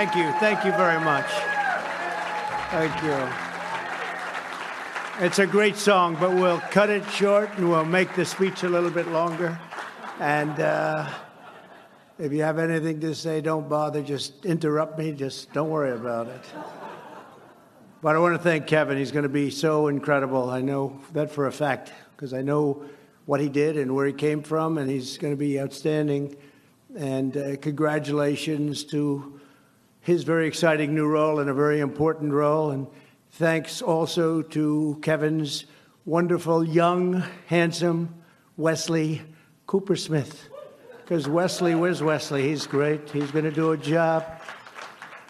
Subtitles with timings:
[0.00, 0.32] Thank you.
[0.40, 1.26] Thank you very much.
[2.70, 3.28] Thank you.
[5.22, 8.68] It's a great song, but we'll cut it short and we'll make the speech a
[8.70, 9.60] little bit longer.
[10.18, 11.06] And uh,
[12.18, 14.00] if you have anything to say, don't bother.
[14.00, 15.12] Just interrupt me.
[15.12, 16.44] Just don't worry about it.
[18.00, 18.96] But I want to thank Kevin.
[18.96, 20.48] He's going to be so incredible.
[20.48, 22.84] I know that for a fact because I know
[23.26, 26.36] what he did and where he came from, and he's going to be outstanding.
[26.96, 29.39] And uh, congratulations to
[30.00, 32.70] his very exciting new role and a very important role.
[32.70, 32.86] And
[33.32, 35.66] thanks also to Kevin's
[36.04, 38.22] wonderful, young, handsome
[38.56, 39.22] Wesley
[39.66, 40.34] Coopersmith.
[41.02, 42.42] Because Wesley, where's Wesley?
[42.42, 43.10] He's great.
[43.10, 44.24] He's going to do a job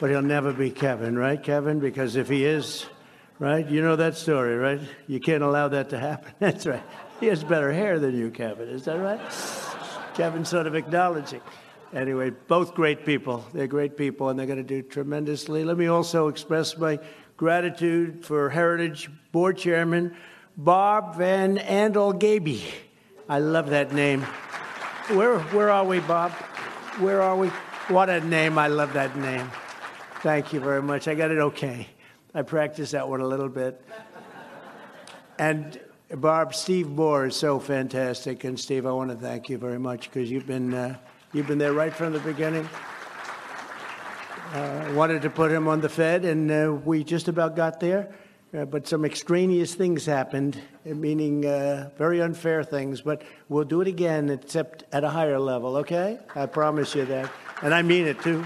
[0.00, 1.78] but he'll never be Kevin, right, Kevin?
[1.78, 2.86] Because if he is,
[3.38, 4.80] right, you know that story, right?
[5.06, 6.32] You can't allow that to happen.
[6.38, 6.82] That's right.
[7.20, 8.68] He has better hair than you, Kevin.
[8.70, 9.20] Is that right?
[10.14, 11.42] Kevin sort of acknowledging.
[11.92, 13.44] Anyway, both great people.
[13.52, 15.64] They're great people, and they're going to do tremendously.
[15.64, 17.00] Let me also express my
[17.36, 20.14] gratitude for Heritage Board Chairman
[20.56, 22.62] Barb Van Andel Gaby.
[23.28, 24.22] I love that name.
[25.08, 26.33] Where, where are we, Barb?
[27.00, 27.48] Where are we?
[27.88, 28.56] What a name.
[28.58, 29.50] I love that name.
[30.20, 31.08] Thank you very much.
[31.08, 31.88] I got it okay.
[32.34, 33.84] I practiced that one a little bit.
[35.38, 35.80] And
[36.14, 38.44] Barb, Steve Moore is so fantastic.
[38.44, 40.96] And Steve, I want to thank you very much because you've been uh,
[41.33, 42.69] you've been there right from the beginning.
[44.53, 48.14] Uh, wanted to put him on the Fed, and uh, we just about got there.
[48.53, 53.01] Uh, but some extraneous things happened, meaning uh, very unfair things.
[53.01, 55.77] But we'll do it again, except at a higher level.
[55.77, 56.19] Okay?
[56.34, 57.30] I promise you that,
[57.63, 58.45] and I mean it too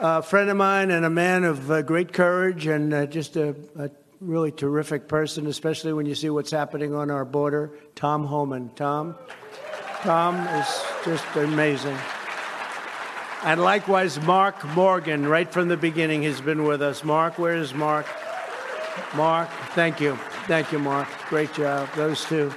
[0.00, 3.54] a friend of mine and a man of uh, great courage and uh, just a,
[3.78, 3.90] a,
[4.20, 7.72] really terrific person, especially when you see what's happening on our border.
[7.94, 8.70] Tom Homan.
[8.76, 9.16] Tom,
[10.02, 11.96] Tom is just amazing.
[13.44, 17.04] And likewise, Mark Morgan, right from the beginning, has been with us.
[17.04, 18.06] Mark, where is Mark?
[19.14, 20.16] Mark, thank you.
[20.46, 21.08] Thank you, Mark.
[21.28, 21.88] Great job.
[21.96, 22.52] Those two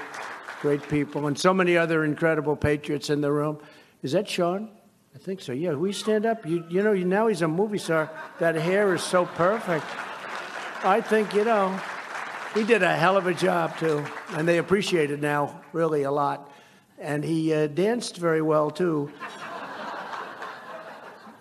[0.62, 1.28] great people.
[1.28, 3.60] And so many other incredible patriots in the room.
[4.02, 4.70] Is that Sean?
[5.14, 5.52] I think so.
[5.52, 6.46] Yeah, we stand up.
[6.46, 8.10] You, you know, now he's a movie star.
[8.40, 9.86] That hair is so perfect.
[10.86, 11.80] I think, you know,
[12.54, 14.06] he did a hell of a job, too.
[14.30, 16.50] And they appreciate it now, really, a lot.
[17.00, 19.12] And he uh, danced very well, too.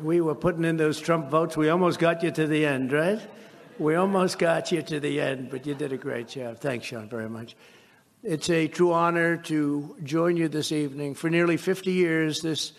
[0.00, 1.56] we were putting in those Trump votes.
[1.56, 3.20] We almost got you to the end, right?
[3.78, 6.58] We almost got you to the end, but you did a great job.
[6.58, 7.56] Thanks, Sean, very much.
[8.22, 11.14] It's a true honor to join you this evening.
[11.14, 12.72] For nearly 50 years, this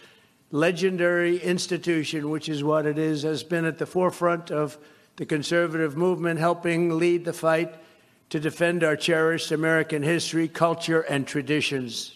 [0.51, 4.77] legendary institution, which is what it is, has been at the forefront of
[5.17, 7.75] the conservative movement, helping lead the fight
[8.29, 12.15] to defend our cherished American history, culture, and traditions.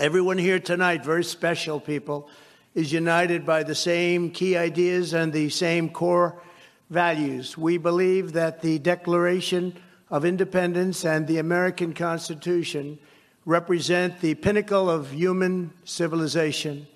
[0.00, 2.26] Everyone here tonight, very special people,
[2.74, 6.40] is united by the same key ideas and the same core
[6.88, 7.58] values.
[7.58, 9.76] We believe that the Declaration
[10.08, 12.98] of Independence and the American Constitution
[13.44, 16.86] represent the pinnacle of human civilization.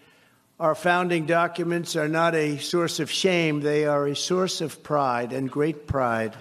[0.58, 5.34] Our founding documents are not a source of shame, they are a source of pride
[5.34, 6.34] and great pride.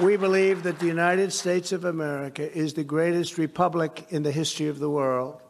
[0.00, 4.68] We believe that the United States of America is the greatest republic in the history
[4.68, 5.40] of the world.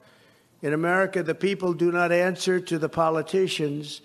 [0.62, 4.00] In America, the people do not answer to the politicians,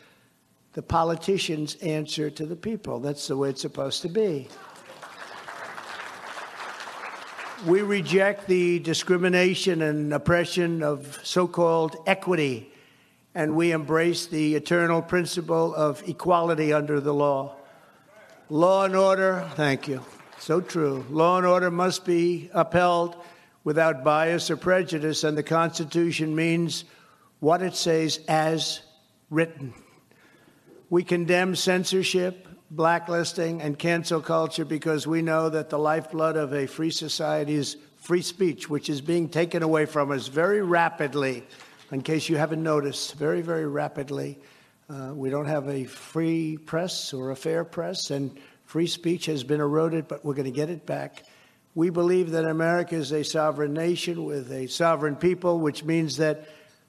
[0.74, 3.00] the politicians answer to the people.
[3.00, 4.50] That's the way it's supposed to be.
[7.66, 12.70] We reject the discrimination and oppression of so called equity,
[13.34, 17.56] and we embrace the eternal principle of equality under the law.
[18.50, 20.02] Law and order, thank you.
[20.44, 21.06] So true.
[21.10, 23.16] Law and order must be upheld
[23.64, 26.84] without bias or prejudice, and the Constitution means
[27.40, 28.82] what it says as
[29.30, 29.74] written.
[30.90, 36.68] We condemn censorship, blacklisting, and cancel culture because we know that the lifeblood of a
[36.68, 41.46] free society is free speech, which is being taken away from us very rapidly.
[41.90, 44.38] In case you haven't noticed, very, very rapidly.
[44.90, 48.38] Uh, we don't have a free press or a fair press, and
[48.74, 51.26] free speech has been eroded, but we're going to get it back.
[51.76, 56.48] We believe that America is a sovereign nation with a sovereign people, which means that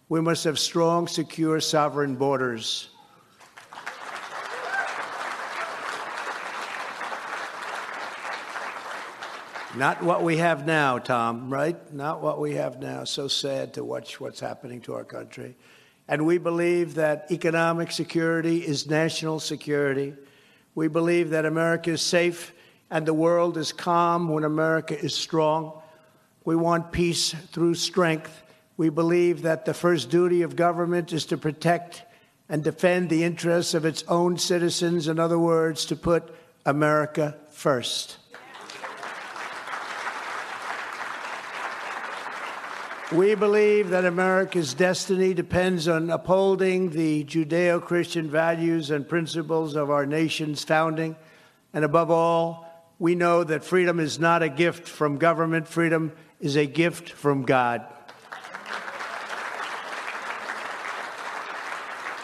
[0.09, 2.89] we must have strong, secure, sovereign borders.
[9.77, 11.93] Not what we have now, Tom, right?
[11.93, 13.05] Not what we have now.
[13.05, 15.55] So sad to watch what's happening to our country.
[16.09, 20.15] And we believe that economic security is national security.
[20.75, 22.53] We believe that America is safe
[22.91, 25.81] and the world is calm when America is strong.
[26.45, 28.43] We want peace through strength.
[28.77, 32.03] We believe that the first duty of government is to protect
[32.49, 35.09] and defend the interests of its own citizens.
[35.09, 36.35] In other words, to put
[36.67, 38.19] America first.
[43.15, 49.89] We believe that America's destiny depends on upholding the Judeo Christian values and principles of
[49.89, 51.15] our nation's founding.
[51.73, 52.67] And above all,
[52.99, 57.45] we know that freedom is not a gift from government, freedom is a gift from
[57.45, 57.87] God.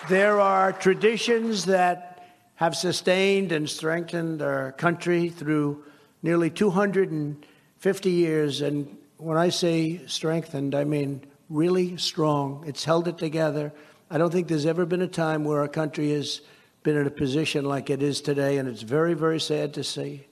[0.08, 5.84] There are traditions that have sustained and strengthened our country through
[6.24, 8.60] nearly 250 years.
[8.60, 12.64] And when I say strengthened, I mean really strong.
[12.66, 13.72] It's held it together.
[14.10, 16.40] I don't think there's ever been a time where our country has
[16.82, 20.26] been in a position like it is today, and it's very, very sad to see.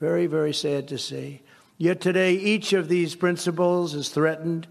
[0.00, 1.40] Very, very sad to see.
[1.78, 4.66] Yet today, each of these principles is threatened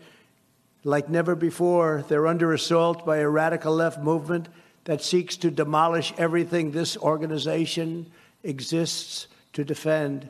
[0.84, 4.50] like never before, they're under assault by a radical left movement
[4.86, 8.12] that seeks to demolish everything this organization
[8.44, 10.28] exists to defend.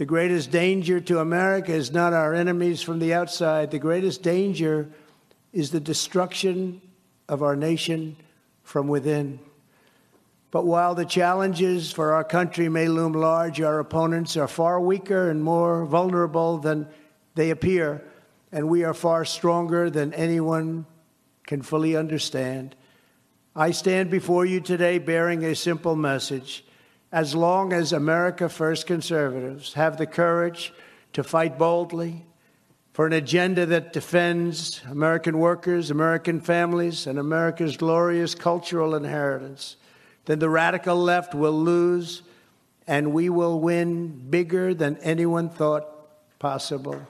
[0.00, 3.70] The greatest danger to America is not our enemies from the outside.
[3.70, 4.88] The greatest danger
[5.52, 6.80] is the destruction
[7.28, 8.16] of our nation
[8.62, 9.40] from within.
[10.50, 15.28] But while the challenges for our country may loom large, our opponents are far weaker
[15.28, 16.88] and more vulnerable than
[17.34, 18.02] they appear
[18.52, 20.86] and we are far stronger than anyone
[21.46, 22.74] can fully understand.
[23.54, 26.64] I stand before you today bearing a simple message.
[27.12, 30.72] As long as America First conservatives have the courage
[31.12, 32.24] to fight boldly
[32.92, 39.76] for an agenda that defends American workers, American families, and America's glorious cultural inheritance,
[40.26, 42.22] then the radical left will lose
[42.86, 45.86] and we will win bigger than anyone thought
[46.38, 47.00] possible.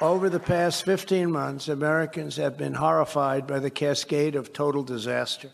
[0.00, 5.50] Over the past 15 months, Americans have been horrified by the cascade of total disaster.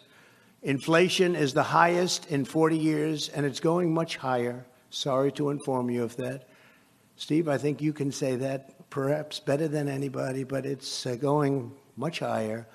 [0.63, 4.65] Inflation is the highest in 40 years, and it's going much higher.
[4.89, 6.49] Sorry to inform you of that.
[7.17, 11.73] Steve, I think you can say that perhaps better than anybody, but it's uh, going
[11.97, 12.67] much higher.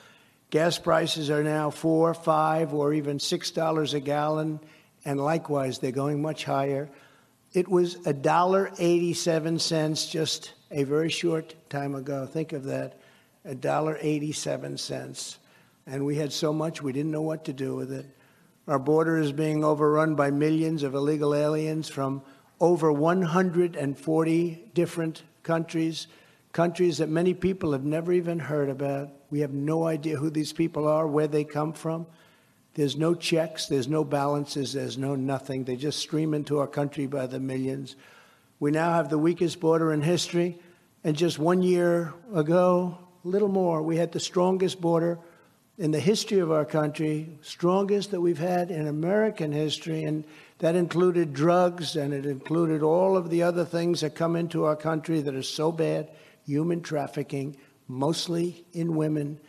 [0.52, 4.60] Gas prices are now four, five, or even six dollars a gallon,
[5.04, 6.90] and likewise, they're going much higher.
[7.54, 12.26] It was a dollar eighty-seven cents just a very short time ago.
[12.26, 13.00] Think of that,
[13.46, 15.40] a dollar eighty-seven cents,
[15.88, 18.06] and we had so much we didn't know what to do with it.
[18.68, 22.22] Our border is being overrun by millions of illegal aliens from
[22.60, 26.08] over 140 different countries,
[26.52, 29.12] countries that many people have never even heard about.
[29.30, 32.06] We have no idea who these people are, where they come from.
[32.74, 35.64] There's no checks, there's no balances, there's no nothing.
[35.64, 37.96] They just stream into our country by the millions.
[38.60, 40.58] We now have the weakest border in history.
[41.06, 45.20] And just one year ago, a little more, we had the strongest border
[45.78, 50.04] in the history of our country, strongest that we've had in American history.
[50.06, 50.26] And
[50.58, 54.76] that included drugs and it included all of the other things that come into our
[54.76, 56.10] country that are so bad
[56.44, 57.56] human trafficking,
[57.88, 59.40] mostly in women.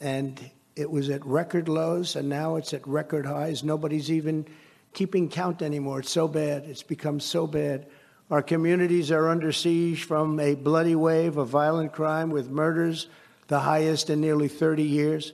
[0.00, 0.38] And
[0.76, 3.64] it was at record lows, and now it's at record highs.
[3.64, 4.44] Nobody's even
[4.92, 6.00] keeping count anymore.
[6.00, 6.64] It's so bad.
[6.64, 7.86] It's become so bad.
[8.30, 13.08] Our communities are under siege from a bloody wave of violent crime with murders,
[13.48, 15.32] the highest in nearly 30 years.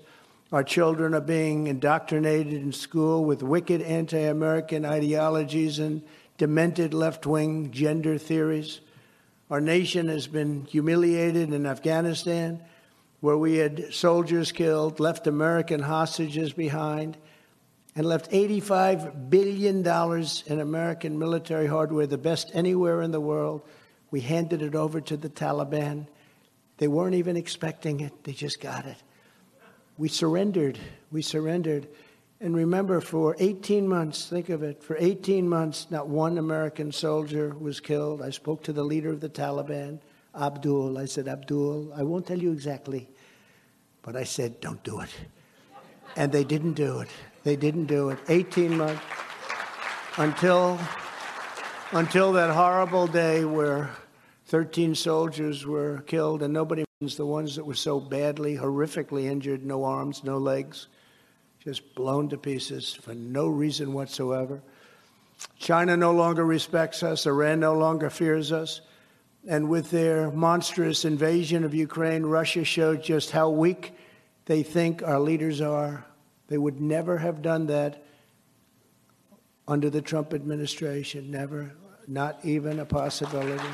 [0.50, 6.00] Our children are being indoctrinated in school with wicked anti American ideologies and
[6.38, 8.80] demented left wing gender theories.
[9.50, 12.62] Our nation has been humiliated in Afghanistan
[13.20, 17.18] where we had soldiers killed, left American hostages behind,
[17.96, 19.78] and left $85 billion
[20.46, 23.62] in American military hardware, the best anywhere in the world.
[24.10, 26.06] We handed it over to the Taliban.
[26.76, 29.02] They weren't even expecting it, they just got it.
[29.98, 30.78] We surrendered.
[31.10, 31.88] We surrendered.
[32.38, 37.56] And remember, for 18 months, think of it, for 18 months, not one American soldier
[37.58, 38.20] was killed.
[38.20, 40.00] I spoke to the leader of the Taliban.
[40.38, 40.98] Abdul.
[40.98, 43.08] I said, Abdul, I won't tell you exactly,
[44.02, 45.08] but I said, don't do it.
[46.14, 47.08] And they didn't do it.
[47.46, 48.18] They didn't do it.
[48.28, 49.00] 18 months
[50.18, 50.80] until,
[51.92, 53.88] until that horrible day where
[54.46, 59.64] 13 soldiers were killed and nobody was the ones that were so badly, horrifically injured,
[59.64, 60.88] no arms, no legs,
[61.60, 64.60] just blown to pieces for no reason whatsoever.
[65.56, 67.26] China no longer respects us.
[67.26, 68.80] Iran no longer fears us.
[69.46, 73.94] And with their monstrous invasion of Ukraine, Russia showed just how weak
[74.46, 76.04] they think our leaders are.
[76.48, 78.04] They would never have done that
[79.68, 81.72] under the Trump administration, never.
[82.06, 83.68] Not even a possibility.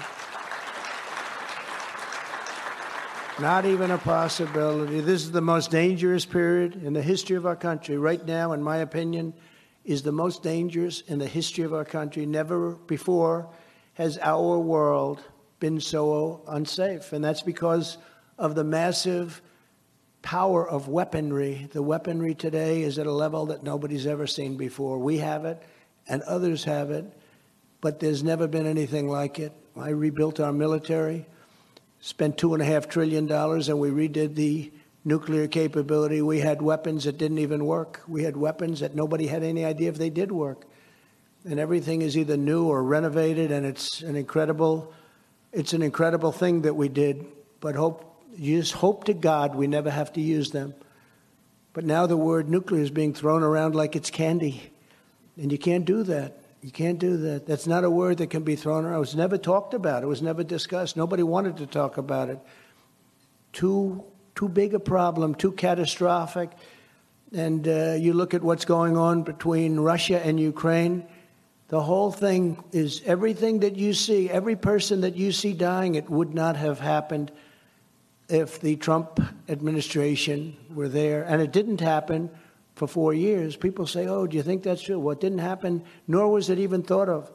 [3.39, 5.01] Not even a possibility.
[5.01, 7.99] This is the most dangerous period in the history of our country.
[7.99, 9.35] Right now, in my opinion,
[9.85, 12.25] is the most dangerous in the history of our country.
[12.25, 13.49] Never before
[13.95, 15.23] has our world
[15.61, 17.13] been so unsafe.
[17.13, 17.99] And that's because
[18.39, 19.43] of the massive
[20.23, 21.69] power of weaponry.
[21.73, 24.99] The weaponry today is at a level that nobody's ever seen before.
[24.99, 25.63] We have it,
[26.09, 27.05] and others have it,
[27.81, 29.53] but there's never been anything like it.
[29.77, 31.27] I rebuilt our military
[32.03, 34.71] spent two and a half trillion dollars and we redid the
[35.05, 36.21] nuclear capability.
[36.21, 38.03] We had weapons that didn't even work.
[38.09, 40.67] We had weapons that nobody had any idea if they did work.
[41.45, 44.93] And everything is either new or renovated, and it's an incredible,
[45.53, 47.25] it's an incredible thing that we did.
[47.61, 50.75] But hope, you just hope to God we never have to use them.
[51.73, 54.71] But now the word nuclear is being thrown around like it's candy,
[55.37, 56.39] and you can't do that.
[56.61, 57.47] You can't do that.
[57.47, 58.97] That's not a word that can be thrown around.
[58.97, 60.05] It was never talked about.
[60.05, 60.97] It was never discussed.
[60.97, 62.39] Nobody wanted to talk about it.
[63.53, 64.05] Too,
[64.37, 66.51] too big a problem, too catastrophic.
[67.33, 71.05] And uh, you look at what's going on between Russia and Ukraine.
[71.69, 76.09] The whole thing is everything that you see, every person that you see dying, it
[76.09, 77.33] would not have happened
[78.29, 81.25] if the Trump administration were there.
[81.25, 82.31] And it didn't happen
[82.75, 83.57] for four years.
[83.57, 84.99] People say, oh, do you think that's true?
[84.99, 87.31] Well, it didn't happen, nor was it even thought of.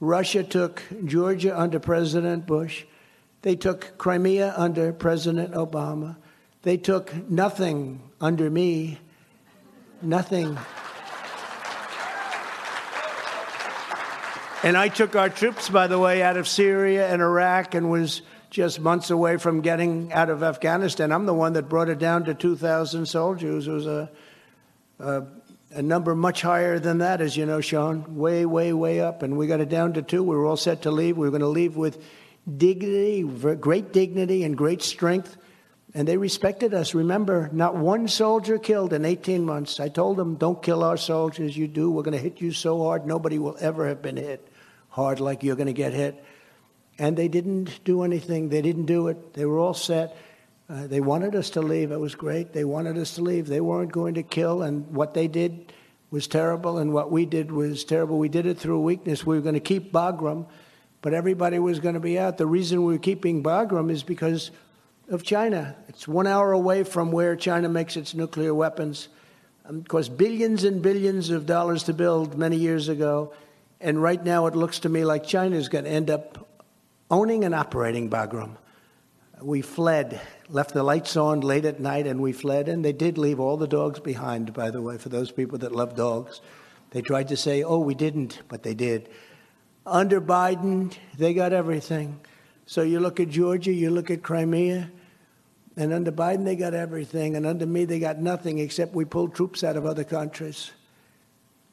[0.00, 2.84] Russia took Georgia under President Bush.
[3.42, 6.16] They took Crimea under President Obama.
[6.62, 8.98] They took nothing under me.
[10.00, 10.58] Nothing.
[14.64, 18.22] And I took our troops, by the way, out of Syria and Iraq and was
[18.52, 21.10] just months away from getting out of Afghanistan.
[21.10, 23.66] I'm the one that brought it down to 2,000 soldiers.
[23.66, 24.10] It was a
[25.00, 25.22] uh,
[25.74, 29.22] a number much higher than that, as you know, Sean, way, way, way up.
[29.22, 30.22] And we got it down to two.
[30.22, 31.16] We were all set to leave.
[31.16, 32.04] We were going to leave with
[32.58, 35.36] dignity, great dignity, and great strength.
[35.94, 36.94] And they respected us.
[36.94, 39.80] Remember, not one soldier killed in 18 months.
[39.80, 41.56] I told them, don't kill our soldiers.
[41.56, 41.90] You do.
[41.90, 44.46] We're going to hit you so hard, nobody will ever have been hit
[44.90, 46.22] hard like you're going to get hit.
[46.98, 48.48] And they didn't do anything.
[48.48, 49.34] They didn't do it.
[49.34, 50.16] They were all set.
[50.68, 51.92] Uh, they wanted us to leave.
[51.92, 52.52] It was great.
[52.52, 53.46] They wanted us to leave.
[53.46, 55.72] They weren't going to kill, and what they did
[56.10, 58.18] was terrible, and what we did was terrible.
[58.18, 59.26] We did it through weakness.
[59.26, 60.46] We were going to keep Bagram,
[61.00, 62.38] but everybody was going to be out.
[62.38, 64.50] The reason we were keeping Bagram is because
[65.10, 65.74] of China.
[65.88, 69.08] It's one hour away from where China makes its nuclear weapons.
[69.64, 73.32] Um, of course, billions and billions of dollars to build many years ago.
[73.80, 76.48] And right now, it looks to me like China is going to end up
[77.12, 78.56] owning and operating Bagram.
[79.40, 82.68] We fled left the lights on late at night and we fled.
[82.68, 85.72] And they did leave all the dogs behind, by the way, for those people that
[85.72, 86.40] love dogs.
[86.90, 89.08] They tried to say, oh, we didn't, but they did.
[89.86, 92.20] Under Biden, they got everything.
[92.66, 94.90] So you look at Georgia, you look at Crimea,
[95.76, 97.34] and under Biden, they got everything.
[97.34, 100.70] And under me, they got nothing except we pulled troops out of other countries.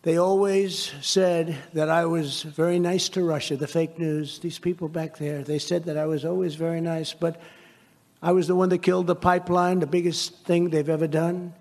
[0.02, 4.88] They always said that I was very nice to Russia, the fake news, these people
[4.88, 5.44] back there.
[5.44, 7.14] They said that I was always very nice.
[7.14, 7.42] But
[8.22, 11.54] I was the one that killed the pipeline, the biggest thing they've ever done.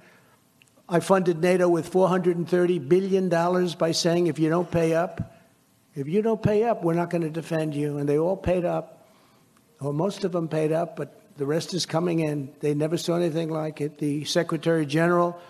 [0.89, 3.29] I funded NATO with $430 billion
[3.77, 5.35] by saying, if you don't pay up,
[5.97, 7.99] if you don't pay up, we're not going to defend you.
[7.99, 9.09] And they all paid up.
[9.81, 12.53] Well, most of them paid up, but the rest is coming in.
[12.61, 13.99] They never saw anything like it.
[13.99, 15.41] The Secretary General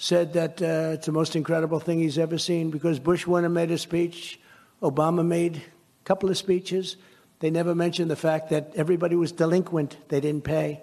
[0.00, 3.54] said that uh, it's the most incredible thing he's ever seen because Bush went and
[3.54, 4.40] made a speech.
[4.82, 6.96] Obama made a couple of speeches.
[7.40, 10.80] They never mentioned the fact that everybody was delinquent, they didn't pay.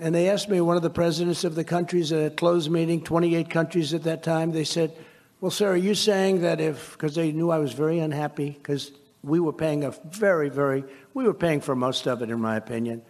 [0.00, 3.02] And they asked me, one of the presidents of the countries at a closed meeting,
[3.02, 4.96] 28 countries at that time, they said,
[5.42, 8.90] Well, sir, are you saying that if, because they knew I was very unhappy, because
[9.22, 12.56] we were paying a very, very, we were paying for most of it, in my
[12.56, 13.02] opinion,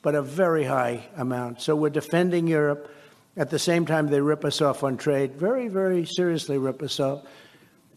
[0.00, 1.60] but a very high amount.
[1.60, 2.88] So we're defending Europe.
[3.40, 7.00] At the same time, they rip us off on trade, very, very seriously rip us
[7.00, 7.24] off.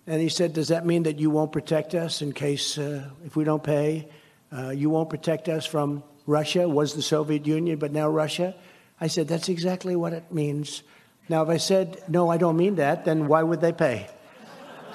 [0.07, 3.35] And he said, Does that mean that you won't protect us in case, uh, if
[3.35, 4.07] we don't pay,
[4.55, 6.69] uh, you won't protect us from Russia?
[6.69, 8.55] Was the Soviet Union, but now Russia?
[9.01, 10.81] I said, That's exactly what it means.
[11.27, 14.07] Now, if I said, No, I don't mean that, then why would they pay?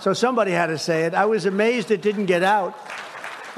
[0.00, 1.12] So somebody had to say it.
[1.12, 2.74] I was amazed it didn't get out.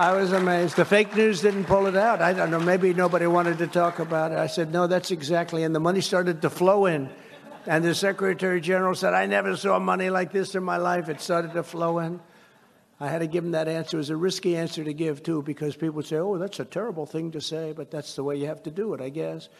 [0.00, 0.76] I was amazed.
[0.76, 2.22] The fake news didn't pull it out.
[2.22, 2.58] I don't know.
[2.58, 4.38] Maybe nobody wanted to talk about it.
[4.38, 5.62] I said, No, that's exactly.
[5.62, 7.10] And the money started to flow in.
[7.66, 11.10] And the Secretary General said, I never saw money like this in my life.
[11.10, 12.18] It started to flow in.
[12.98, 13.98] I had to give him that answer.
[13.98, 16.64] It was a risky answer to give, too, because people would say, oh, that's a
[16.64, 19.50] terrible thing to say, but that's the way you have to do it, I guess.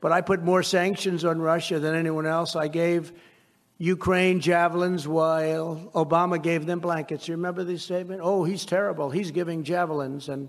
[0.00, 2.56] But I put more sanctions on Russia than anyone else.
[2.56, 3.12] I gave
[3.78, 7.28] Ukraine javelins while Obama gave them blankets.
[7.28, 8.20] You remember this statement?
[8.24, 9.08] Oh, he's terrible.
[9.08, 10.48] He's giving javelins and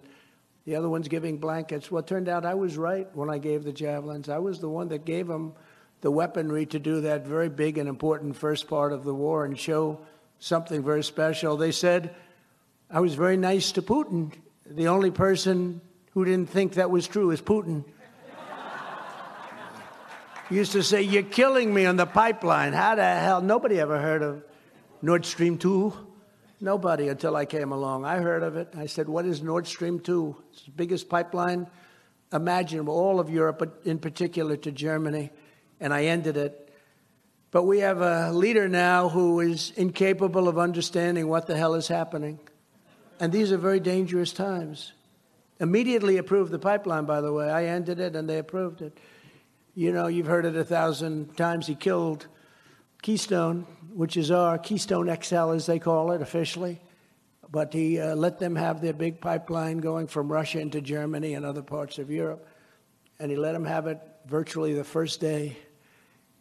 [0.65, 1.91] the other one's giving blankets.
[1.91, 4.29] Well, turned out I was right when I gave the javelins.
[4.29, 5.53] I was the one that gave them
[6.01, 9.57] the weaponry to do that very big and important first part of the war and
[9.59, 10.00] show
[10.39, 11.55] something very special.
[11.55, 12.15] They said
[12.89, 14.33] I was very nice to Putin.
[14.65, 15.81] The only person
[16.13, 17.83] who didn't think that was true is Putin
[20.50, 22.74] used to say, You're killing me on the pipeline.
[22.74, 23.41] How the hell?
[23.41, 24.44] Nobody ever heard of
[25.01, 25.94] Nord Stream 2.
[26.62, 28.06] Nobody until I came along.
[28.06, 28.74] I heard of it.
[28.77, 30.36] I said, What is Nord Stream 2?
[30.51, 31.68] It's the biggest pipeline
[32.32, 35.32] imaginable, all of Europe, but in particular to Germany.
[35.79, 36.65] And I ended it.
[37.51, 41.88] But we have a leader now who is incapable of understanding what the hell is
[41.88, 42.39] happening.
[43.20, 44.94] And these are very dangerous times.
[45.60, 47.50] Immediately approved the pipeline, by the way.
[47.50, 48.98] I ended it and they approved it.
[49.79, 51.65] You know, you've heard it a thousand times.
[51.65, 52.27] He killed
[53.01, 56.81] Keystone, which is our Keystone XL, as they call it officially.
[57.50, 61.45] But he uh, let them have their big pipeline going from Russia into Germany and
[61.45, 62.45] other parts of Europe.
[63.21, 65.55] And he let them have it virtually the first day.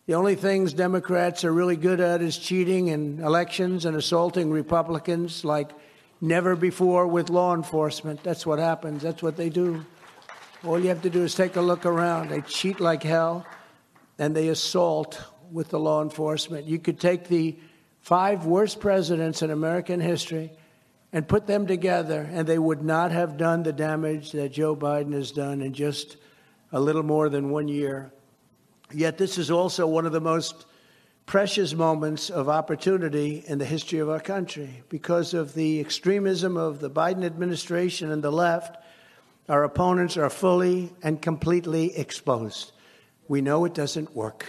[0.07, 5.45] The only things Democrats are really good at is cheating in elections and assaulting Republicans
[5.45, 5.71] like
[6.21, 8.25] never before with law enforcement.
[8.25, 9.00] That's what happens.
[9.00, 9.87] That's what they do.
[10.65, 12.31] All you have to do is take a look around.
[12.31, 13.47] They cheat like hell
[14.19, 15.23] and they assault
[15.53, 16.67] with the law enforcement.
[16.67, 17.57] You could take the
[18.00, 20.50] five worst presidents in American history
[21.12, 25.12] and put them together, and they would not have done the damage that Joe Biden
[25.15, 26.17] has done in just
[26.71, 28.12] a little more than one year.
[28.93, 30.67] Yet, this is also one of the most
[31.25, 36.81] precious moments of opportunity in the history of our country because of the extremism of
[36.81, 38.77] the Biden administration and the left
[39.48, 42.72] our opponents are fully and completely exposed.
[43.28, 44.46] We know it doesn't work.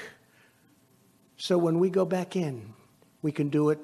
[1.37, 2.73] So when we go back in,
[3.21, 3.79] we can do it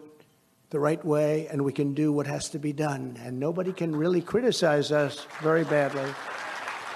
[0.72, 3.18] the right way and we can do what has to be done.
[3.24, 6.12] And nobody can really criticize us very badly.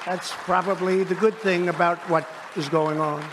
[0.05, 2.27] That's probably the good thing about what
[2.58, 3.23] is going on.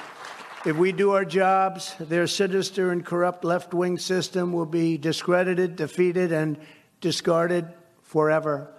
[0.64, 5.77] If we do our jobs, their sinister and corrupt left wing system will be discredited,
[5.77, 6.59] defeated, and
[7.01, 7.72] discarded
[8.03, 8.76] forever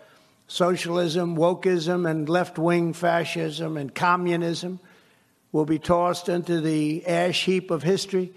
[0.47, 4.79] socialism, wokeism, and left wing fascism and communism
[5.51, 8.33] will be tossed into the ash heap of history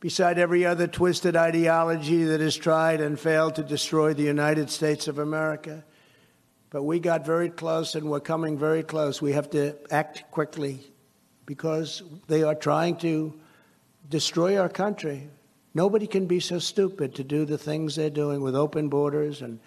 [0.00, 5.08] beside every other twisted ideology that has tried and failed to destroy the United States
[5.08, 5.84] of America.
[6.70, 9.20] But we got very close and we're coming very close.
[9.20, 10.80] We have to act quickly
[11.44, 13.34] because they are trying to
[14.08, 15.28] destroy our country.
[15.74, 19.60] Nobody can be so stupid to do the things they're doing with open borders and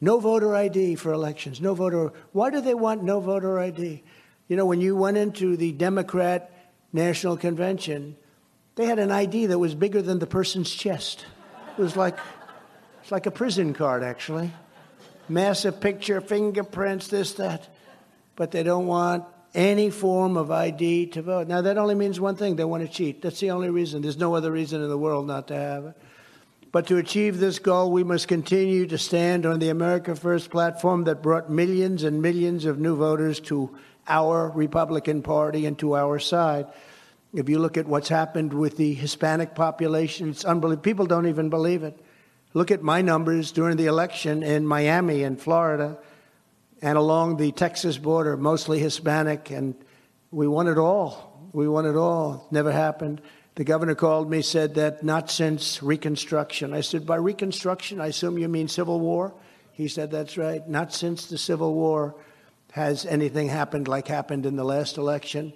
[0.00, 1.60] no voter ID for elections.
[1.60, 2.12] No voter.
[2.32, 4.02] Why do they want no voter ID?
[4.48, 6.50] You know, when you went into the Democrat
[6.92, 8.16] National Convention,
[8.76, 11.26] they had an ID that was bigger than the person's chest.
[11.76, 12.18] It was like,
[13.02, 14.50] it's like a prison card, actually.
[15.28, 17.68] Massive picture, fingerprints, this, that.
[18.36, 21.46] But they don't want any form of ID to vote.
[21.46, 23.22] Now, that only means one thing they want to cheat.
[23.22, 24.02] That's the only reason.
[24.02, 25.96] There's no other reason in the world not to have it.
[26.72, 31.04] But to achieve this goal, we must continue to stand on the America First platform
[31.04, 36.20] that brought millions and millions of new voters to our Republican Party and to our
[36.20, 36.66] side.
[37.34, 40.82] If you look at what's happened with the Hispanic population, it's unbelievable.
[40.82, 41.98] People don't even believe it.
[42.54, 45.98] Look at my numbers during the election in Miami and Florida
[46.82, 49.74] and along the Texas border, mostly Hispanic, and
[50.30, 51.48] we won it all.
[51.52, 52.46] We won it all.
[52.46, 53.20] It never happened.
[53.56, 56.72] The governor called me, said that not since Reconstruction.
[56.72, 59.34] I said, by Reconstruction, I assume you mean Civil War?
[59.72, 60.66] He said, that's right.
[60.68, 62.14] Not since the Civil War
[62.72, 65.52] has anything happened like happened in the last election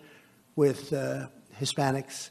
[0.57, 1.27] with uh,
[1.61, 2.31] Hispanics.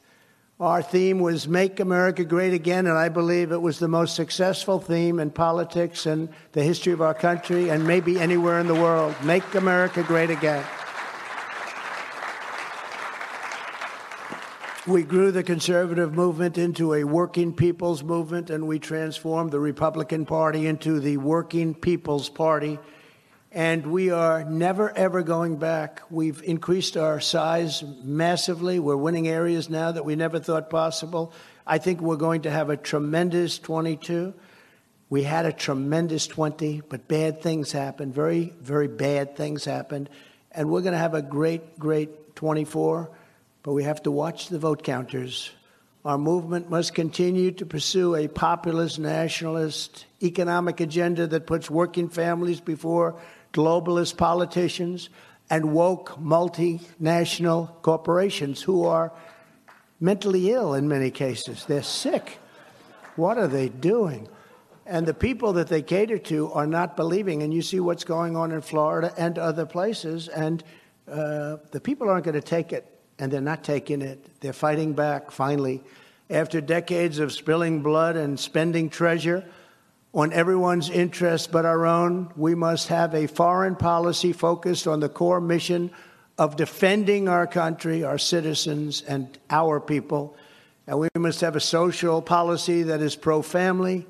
[0.60, 4.80] Our theme was Make America Great Again, and I believe it was the most successful
[4.80, 9.16] theme in politics and the history of our country and maybe anywhere in the world.
[9.24, 10.64] Make America Great Again.
[14.86, 20.26] We grew the conservative movement into a working people's movement, and we transformed the Republican
[20.26, 22.78] Party into the Working People's Party.
[23.54, 26.02] And we are never, ever going back.
[26.10, 28.78] We've increased our size massively.
[28.78, 31.32] We're winning areas now that we never thought possible.
[31.66, 34.34] I think we're going to have a tremendous 22.
[35.10, 38.14] We had a tremendous 20, but bad things happened.
[38.14, 40.10] Very, very bad things happened.
[40.52, 43.12] And we're going to have a great, great 24
[43.64, 45.52] but we have to watch the vote counters.
[46.06, 52.60] Our movement must continue to pursue a populist, nationalist, economic agenda that puts working families
[52.60, 53.16] before
[53.54, 55.10] globalist politicians
[55.50, 59.14] and woke multinational corporations who are
[60.00, 61.66] mentally ill in many cases.
[61.66, 62.40] They're sick.
[63.16, 64.28] What are they doing?
[64.86, 67.44] And the people that they cater to are not believing.
[67.44, 70.28] And you see what's going on in Florida and other places.
[70.28, 70.64] And
[71.10, 72.93] uh, the people aren't going to take it,
[73.24, 74.42] and they're not taking it.
[74.42, 75.82] They're fighting back finally.
[76.30, 79.46] After decades of spilling blood and spending treasure
[80.14, 85.08] on everyone's interests but our own, we must have a foreign policy focused on the
[85.08, 85.90] core mission
[86.38, 90.36] of defending our country, our citizens, and our people.
[90.86, 94.06] And we must have a social policy that is pro family,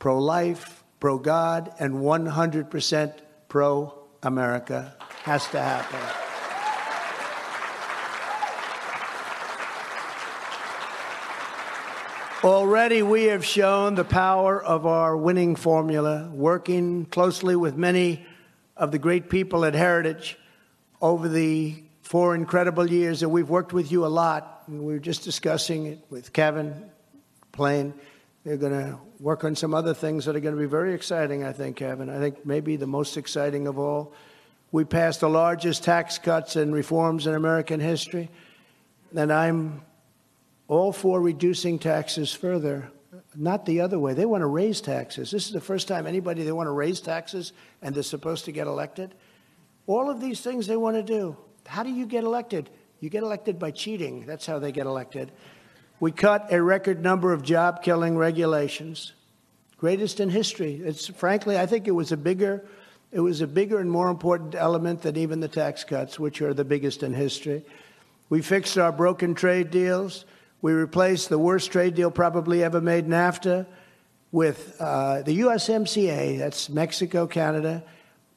[0.00, 3.14] pro life, pro God, and 100%
[3.46, 4.96] pro America.
[5.22, 6.25] Has to happen.
[12.46, 18.24] Already, we have shown the power of our winning formula, working closely with many
[18.76, 20.38] of the great people at Heritage
[21.02, 24.62] over the four incredible years that we've worked with you a lot.
[24.68, 26.88] And We were just discussing it with Kevin
[27.50, 27.92] Plain.
[28.44, 31.42] They're going to work on some other things that are going to be very exciting,
[31.42, 32.08] I think, Kevin.
[32.08, 34.12] I think maybe the most exciting of all.
[34.70, 38.30] We passed the largest tax cuts and reforms in American history.
[39.16, 39.82] And I'm
[40.68, 42.90] all for reducing taxes further,
[43.34, 44.14] not the other way.
[44.14, 45.30] They want to raise taxes.
[45.30, 47.52] This is the first time anybody they want to raise taxes
[47.82, 49.14] and they're supposed to get elected.
[49.86, 51.36] All of these things they want to do.
[51.66, 52.70] How do you get elected?
[53.00, 54.26] You get elected by cheating.
[54.26, 55.32] That's how they get elected.
[56.00, 59.12] We cut a record number of job killing regulations,
[59.78, 60.80] greatest in history.
[60.84, 62.66] It's frankly, I think it was a bigger
[63.12, 66.52] it was a bigger and more important element than even the tax cuts, which are
[66.52, 67.64] the biggest in history.
[68.28, 70.24] We fixed our broken trade deals.
[70.62, 73.66] We replaced the worst trade deal probably ever made, NAFTA,
[74.32, 77.84] with uh, the USMCA, that's Mexico, Canada.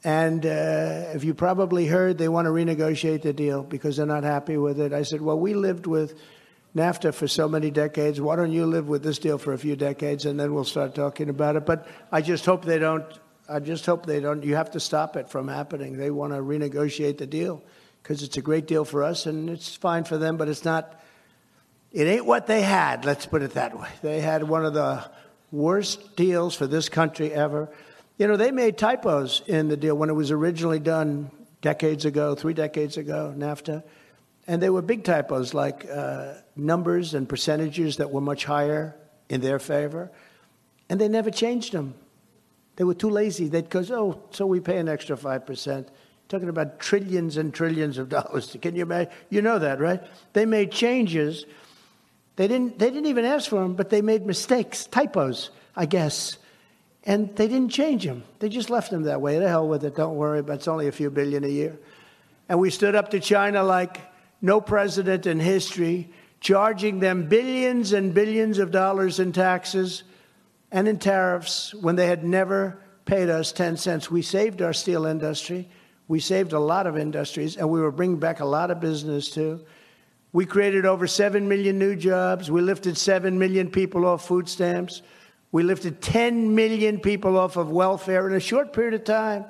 [0.03, 4.23] And uh, if you probably heard, they want to renegotiate the deal because they're not
[4.23, 4.93] happy with it.
[4.93, 6.17] I said, Well, we lived with
[6.75, 8.21] NAFTA for so many decades.
[8.21, 10.95] Why don't you live with this deal for a few decades and then we'll start
[10.95, 11.65] talking about it?
[11.65, 13.05] But I just hope they don't.
[13.49, 14.43] I just hope they don't.
[14.43, 15.97] You have to stop it from happening.
[15.97, 17.63] They want to renegotiate the deal
[18.01, 21.01] because it's a great deal for us and it's fine for them, but it's not
[21.91, 23.89] it ain't what they had, let's put it that way.
[24.01, 25.09] They had one of the
[25.51, 27.69] worst deals for this country ever.
[28.17, 32.35] You know, they made typos in the deal when it was originally done decades ago,
[32.35, 33.83] three decades ago, NAFTA.
[34.47, 38.95] And they were big typos like uh, numbers and percentages that were much higher
[39.29, 40.11] in their favor.
[40.89, 41.93] And they never changed them.
[42.75, 43.47] They were too lazy.
[43.47, 45.87] They'd go, oh, so we pay an extra 5%.
[46.29, 48.55] Talking about trillions and trillions of dollars.
[48.61, 49.11] Can you imagine?
[49.29, 50.01] You know that, right?
[50.33, 51.45] They made changes
[52.39, 56.37] they didn't, they didn't even ask for them, but they made mistakes, typos, I guess.
[57.03, 58.23] And they didn't change them.
[58.39, 59.39] They just left them that way.
[59.39, 59.97] The hell with it.
[59.97, 61.77] Don't worry, but it's only a few billion a year.
[62.47, 63.99] And we stood up to China like
[64.41, 70.03] no president in history, charging them billions and billions of dollars in taxes
[70.71, 74.09] and in tariffs when they had never paid us 10 cents.
[74.09, 75.67] We saved our steel industry.
[76.07, 79.29] We saved a lot of industries, and we were bringing back a lot of business
[79.29, 79.59] too.
[80.31, 82.51] We created over 7 million new jobs.
[82.51, 85.01] We lifted 7 million people off food stamps.
[85.51, 89.45] We lifted 10 million people off of welfare in a short period of time.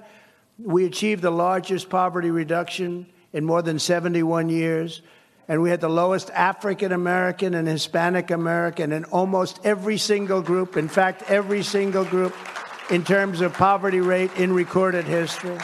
[0.57, 5.01] We achieved the largest poverty reduction in more than 71 years.
[5.49, 10.77] And we had the lowest African American and Hispanic American in almost every single group,
[10.77, 12.35] in fact, every single group,
[12.89, 15.57] in terms of poverty rate in recorded history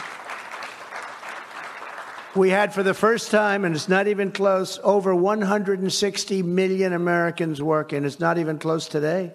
[2.36, 7.62] we had for the first time, and it's not even close, over 160 million Americans
[7.62, 8.04] working.
[8.04, 9.32] It's not even close today.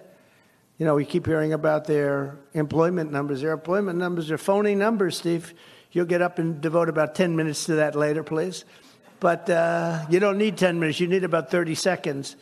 [0.78, 3.40] You know, we keep hearing about their employment numbers.
[3.40, 5.54] Their employment numbers are phony numbers, Steve.
[5.92, 8.64] You'll get up and devote about 10 minutes to that later, please.
[9.20, 12.36] But uh, you don't need 10 minutes, you need about 30 seconds.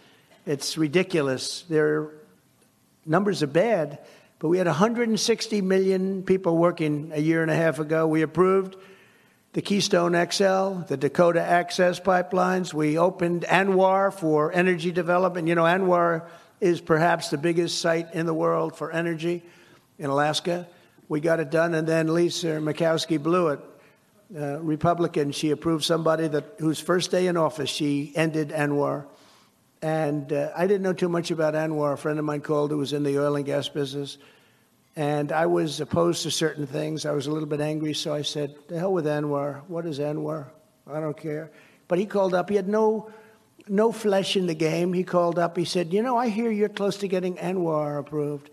[0.47, 1.63] It's ridiculous.
[1.63, 2.11] Their
[3.05, 3.99] numbers are bad,
[4.39, 8.07] but we had 160 million people working a year and a half ago.
[8.07, 8.77] We approved
[9.53, 12.73] the Keystone XL, the Dakota Access pipelines.
[12.73, 15.49] We opened ANWR for energy development.
[15.49, 16.27] You know, ANWR
[16.61, 19.43] is perhaps the biggest site in the world for energy
[19.99, 20.69] in Alaska.
[21.09, 23.61] We got it done, and then Lisa Murkowski blew it.
[24.33, 29.05] Uh, Republican, she approved somebody that whose first day in office she ended ANWR.
[29.83, 31.95] And uh, I didn't know too much about ANWR.
[31.95, 34.19] A friend of mine called who was in the oil and gas business.
[34.97, 37.07] And I was opposed to certain things.
[37.07, 39.63] I was a little bit angry, so I said, The hell with ANWR.
[39.69, 40.47] What is ANWR?
[40.91, 41.51] I don't care.
[41.89, 42.51] But he called up.
[42.51, 43.11] He had no,
[43.69, 44.93] no flesh in the game.
[44.93, 45.57] He called up.
[45.57, 48.51] He said, You know, I hear you're close to getting ANWR approved.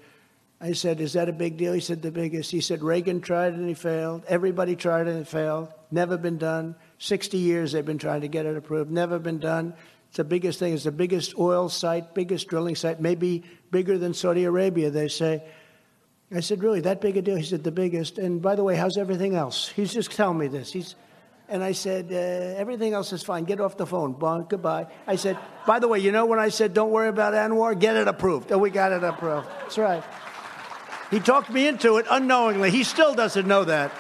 [0.62, 1.73] I said, Is that a big deal?
[1.73, 2.52] He said, The biggest.
[2.52, 4.23] He said, Reagan tried and he failed.
[4.28, 5.69] Everybody tried and it failed.
[5.91, 6.76] Never been done.
[7.00, 8.91] 60 years they've been trying to get it approved.
[8.91, 9.73] Never been done.
[10.08, 10.73] It's the biggest thing.
[10.73, 15.43] It's the biggest oil site, biggest drilling site, maybe bigger than Saudi Arabia, they say.
[16.32, 17.36] I said, Really, that big a deal?
[17.36, 18.18] He said, The biggest.
[18.18, 19.70] And by the way, how's everything else?
[19.70, 20.72] He's just telling me this.
[20.72, 20.96] He's,
[21.48, 23.46] and I said, uh, Everything else is fine.
[23.46, 24.13] Get off the phone.
[24.13, 24.88] Bon, goodbye.
[25.06, 27.80] I said, By the way, you know when I said, Don't worry about ANWR?
[27.80, 28.52] Get it approved.
[28.52, 29.48] Oh, we got it approved.
[29.62, 30.04] That's right.
[31.10, 32.70] He talked me into it unknowingly.
[32.70, 33.94] He still doesn't know that.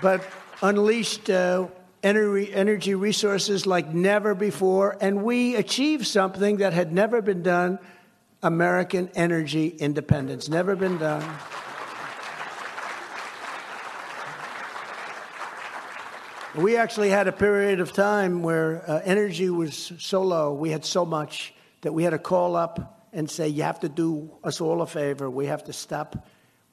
[0.00, 0.26] But
[0.60, 1.68] unleashed uh,
[2.02, 7.78] energy, energy resources like never before, and we achieved something that had never been done
[8.42, 10.48] American energy independence.
[10.48, 11.22] Never been done.
[16.54, 20.84] We actually had a period of time where uh, energy was so low, we had
[20.84, 24.60] so much that we had to call up and say, You have to do us
[24.60, 25.30] all a favor.
[25.30, 26.26] We have to stop.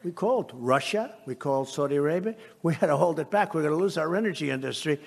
[0.04, 2.36] We called Russia, we called Saudi Arabia.
[2.64, 3.54] We had to hold it back.
[3.54, 5.00] We're going to lose our energy industry.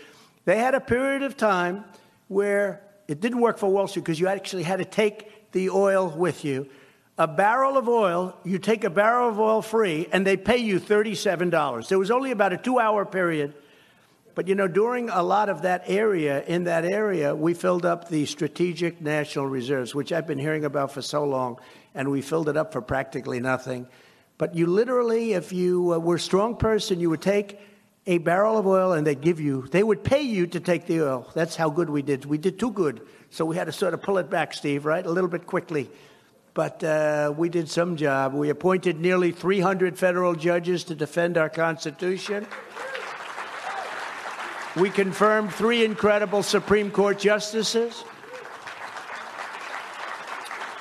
[0.44, 1.85] They had a period of time
[2.29, 6.08] where it didn't work for Wall Street because you actually had to take the oil
[6.08, 6.68] with you.
[7.18, 10.80] A barrel of oil, you take a barrel of oil free, and they pay you
[10.80, 11.88] $37.
[11.88, 13.54] There was only about a two hour period.
[14.34, 18.08] But you know, during a lot of that area, in that area, we filled up
[18.08, 21.58] the strategic national reserves, which I've been hearing about for so long,
[21.94, 23.86] and we filled it up for practically nothing.
[24.38, 27.60] But you literally, if you uh, were a strong person, you would take
[28.06, 31.02] a barrel of oil and they'd give you, they would pay you to take the
[31.02, 31.30] oil.
[31.34, 32.24] That's how good we did.
[32.24, 33.06] We did too good.
[33.32, 35.06] So we had to sort of pull it back, Steve, right?
[35.06, 35.88] A little bit quickly.
[36.52, 38.34] But uh, we did some job.
[38.34, 42.46] We appointed nearly 300 federal judges to defend our Constitution.
[44.76, 48.04] We confirmed three incredible Supreme Court justices.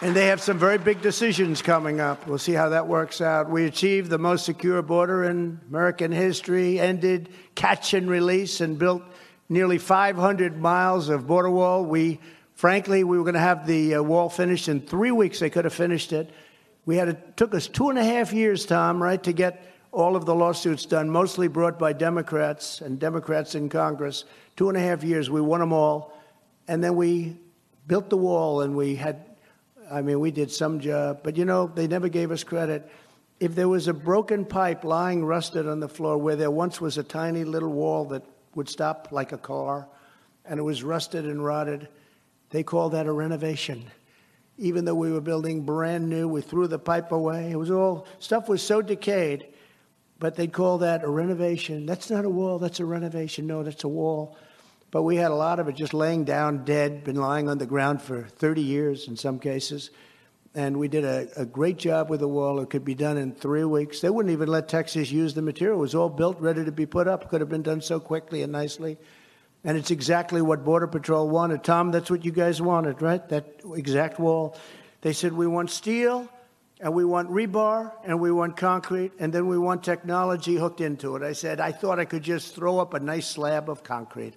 [0.02, 2.28] And they have some very big decisions coming up.
[2.28, 3.50] We'll see how that works out.
[3.50, 9.04] We achieved the most secure border in American history, ended catch and release, and built
[9.48, 11.86] nearly 500 miles of border wall.
[11.86, 12.20] We
[12.62, 15.40] Frankly, we were going to have the uh, wall finished in three weeks.
[15.40, 16.30] They could have finished it.
[16.86, 20.16] We had it took us two and a half years, Tom, right, to get all
[20.16, 24.26] of the lawsuits done, mostly brought by Democrats and Democrats in Congress.
[24.58, 26.16] Two and a half years, we won them all,
[26.68, 27.36] and then we
[27.88, 29.26] built the wall, and we had.
[29.92, 32.88] I mean, we did some job, but you know, they never gave us credit.
[33.40, 37.00] If there was a broken pipe lying rusted on the floor where there once was
[37.00, 39.88] a tiny little wall that would stop like a car,
[40.46, 41.88] and it was rusted and rotted
[42.52, 43.90] they call that a renovation.
[44.58, 47.52] Even though we were building brand new, we threw the pipe away.
[47.52, 49.48] It was all, stuff was so decayed,
[50.20, 51.86] but they call that a renovation.
[51.86, 53.48] That's not a wall, that's a renovation.
[53.48, 54.38] No, that's a wall.
[54.92, 57.66] But we had a lot of it just laying down dead, been lying on the
[57.66, 59.90] ground for 30 years in some cases.
[60.54, 62.60] And we did a, a great job with the wall.
[62.60, 64.02] It could be done in three weeks.
[64.02, 65.78] They wouldn't even let Texas use the material.
[65.78, 67.30] It was all built, ready to be put up.
[67.30, 68.98] Could have been done so quickly and nicely.
[69.64, 71.64] And it's exactly what Border Patrol wanted.
[71.64, 73.28] Tom, that's what you guys wanted, right?
[73.30, 74.58] That exact wall.
[75.02, 76.28] They said, we want steel,
[76.80, 81.16] and we want rebar, and we want concrete, and then we want technology hooked into
[81.16, 81.22] it.
[81.22, 84.34] I said, I thought I could just throw up a nice slab of concrete.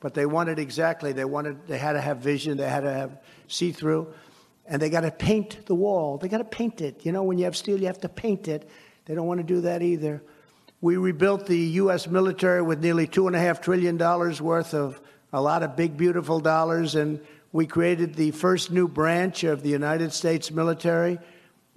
[0.00, 3.18] But they wanted exactly, they wanted, they had to have vision, they had to have
[3.48, 4.12] see through,
[4.66, 6.16] and they got to paint the wall.
[6.16, 7.04] They got to paint it.
[7.04, 8.68] You know, when you have steel, you have to paint it.
[9.04, 10.22] They don't want to do that either.
[10.84, 12.06] We rebuilt the U.S.
[12.08, 15.00] military with nearly $2.5 trillion worth of
[15.32, 19.70] a lot of big, beautiful dollars, and we created the first new branch of the
[19.70, 21.18] United States military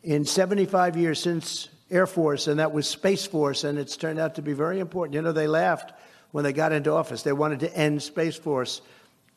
[0.04, 4.36] in 75 years since Air Force, and that was Space Force, and it's turned out
[4.36, 5.15] to be very important.
[5.15, 5.93] You know, they laughed
[6.32, 7.24] when they got into office.
[7.24, 8.82] They wanted to end Space Force,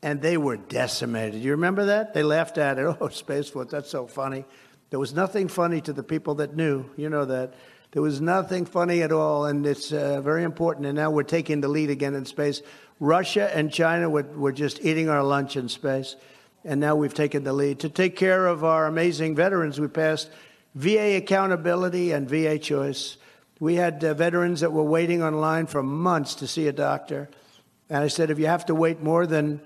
[0.03, 1.43] and they were decimated.
[1.43, 2.13] You remember that?
[2.13, 2.97] They laughed at it.
[3.01, 4.45] Oh, Space Force, that's so funny.
[4.91, 6.91] There was nothing funny to the people that knew.
[6.97, 7.55] You know that.
[7.93, 10.87] There was nothing funny at all, and it's uh, very important.
[10.87, 12.63] And now we're taking the lead again in space.
[13.01, 16.15] Russia and China were, were just eating our lunch in space,
[16.65, 17.81] and now we've taken the lead.
[17.81, 20.31] To take care of our amazing veterans, we passed
[20.77, 23.17] VA accountability and VA choice.
[23.59, 27.29] We had uh, veterans that were waiting online for months to see a doctor.
[27.89, 29.61] And I said, if you have to wait more than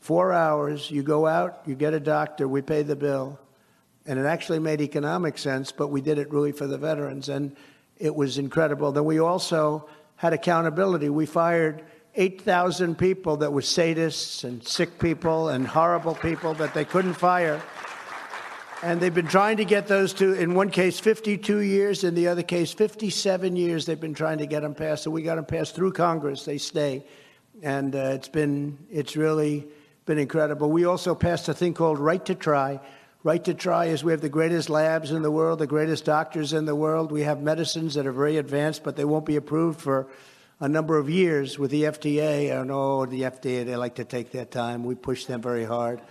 [0.00, 3.38] four hours, you go out, you get a doctor, we pay the bill
[4.06, 7.56] and it actually made economic sense, but we did it really for the veterans, and
[7.96, 8.92] it was incredible.
[8.92, 11.08] Then we also had accountability.
[11.08, 16.84] We fired 8,000 people that were sadists and sick people and horrible people that they
[16.84, 17.60] couldn't fire.
[18.82, 22.28] And they've been trying to get those to, in one case, 52 years, in the
[22.28, 23.86] other case, 57 years.
[23.86, 25.04] They've been trying to get them passed.
[25.04, 26.44] So we got them passed through Congress.
[26.44, 27.04] They stay.
[27.62, 29.66] And uh, it's been, it's really
[30.04, 30.70] been incredible.
[30.70, 32.78] We also passed a thing called Right to Try,
[33.24, 36.52] Right to try is we have the greatest labs in the world, the greatest doctors
[36.52, 37.10] in the world.
[37.10, 40.08] We have medicines that are very advanced, but they won't be approved for
[40.60, 42.54] a number of years with the FDA.
[42.54, 44.84] I know the FDA, they like to take their time.
[44.84, 46.02] We push them very hard.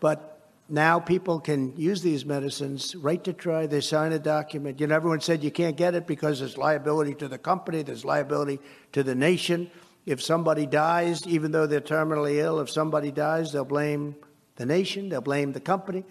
[0.00, 3.66] But now people can use these medicines, right to try.
[3.66, 4.80] They sign a document.
[4.80, 8.02] You know, everyone said you can't get it because there's liability to the company, there's
[8.02, 8.60] liability
[8.92, 9.70] to the nation.
[10.06, 14.16] If somebody dies, even though they're terminally ill, if somebody dies, they'll blame
[14.54, 16.02] the nation, they'll blame the company.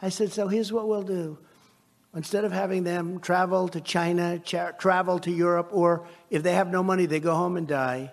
[0.00, 1.38] I said, so here's what we'll do.
[2.14, 6.68] Instead of having them travel to China, tra- travel to Europe, or if they have
[6.68, 8.10] no money, they go home and die,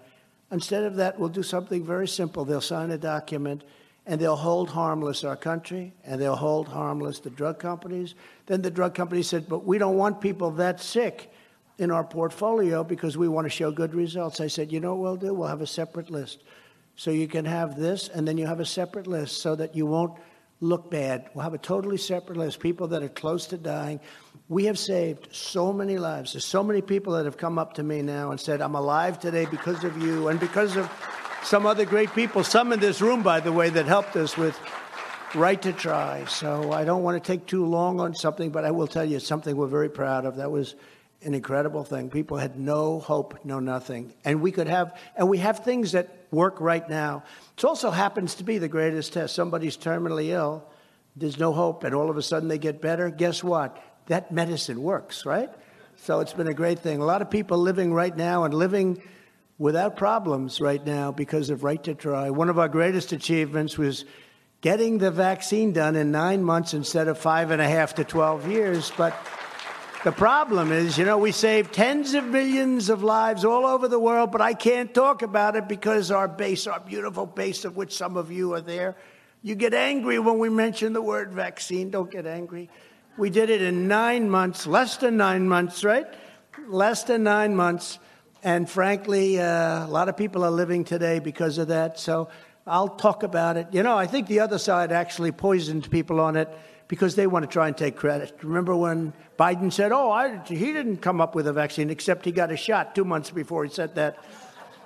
[0.52, 2.44] instead of that, we'll do something very simple.
[2.44, 3.64] They'll sign a document
[4.06, 8.16] and they'll hold harmless our country and they'll hold harmless the drug companies.
[8.46, 11.32] Then the drug companies said, but we don't want people that sick
[11.78, 14.40] in our portfolio because we want to show good results.
[14.40, 15.34] I said, you know what we'll do?
[15.34, 16.44] We'll have a separate list.
[16.96, 19.86] So you can have this, and then you have a separate list so that you
[19.86, 20.18] won't
[20.62, 21.30] look bad.
[21.34, 22.60] We'll have a totally separate list.
[22.60, 24.00] People that are close to dying.
[24.48, 26.34] We have saved so many lives.
[26.34, 29.20] There's so many people that have come up to me now and said, I'm alive
[29.20, 30.90] today because of you and because of
[31.44, 34.60] some other great people, some in this room, by the way, that helped us with
[35.34, 36.26] Right to Try.
[36.26, 39.20] So I don't want to take too long on something, but I will tell you
[39.20, 40.38] something we're very proud of.
[40.38, 40.76] That was
[41.24, 42.10] an incredible thing.
[42.10, 44.14] People had no hope, no nothing.
[44.24, 47.24] And we could have, and we have things that work right now.
[47.58, 49.34] It also happens to be the greatest test.
[49.34, 50.66] Somebody's terminally ill,
[51.16, 53.10] there's no hope, and all of a sudden they get better.
[53.10, 53.82] Guess what?
[54.08, 55.50] That medicine works, right?
[55.96, 57.02] So it's been a great thing.
[57.02, 59.02] A lot of people living right now and living
[59.58, 62.30] without problems right now because of Right to Try.
[62.30, 64.04] One of our greatest achievements was
[64.60, 68.50] getting the vaccine done in nine months instead of five and a half to 12
[68.50, 68.92] years.
[68.98, 69.16] But
[70.06, 73.98] the problem is, you know, we save tens of millions of lives all over the
[73.98, 77.92] world, but I can't talk about it because our base, our beautiful base, of which
[77.92, 78.96] some of you are there,
[79.42, 81.90] you get angry when we mention the word vaccine.
[81.90, 82.70] Don't get angry.
[83.18, 86.06] We did it in nine months, less than nine months, right?
[86.68, 87.98] Less than nine months.
[88.44, 91.98] And frankly, uh, a lot of people are living today because of that.
[91.98, 92.30] So
[92.68, 93.70] I'll talk about it.
[93.72, 96.48] You know, I think the other side actually poisoned people on it
[96.88, 98.38] because they want to try and take credit.
[98.44, 102.32] Remember when Biden said, Oh, I, he didn't come up with a vaccine, except he
[102.32, 104.24] got a shot two months before he said that.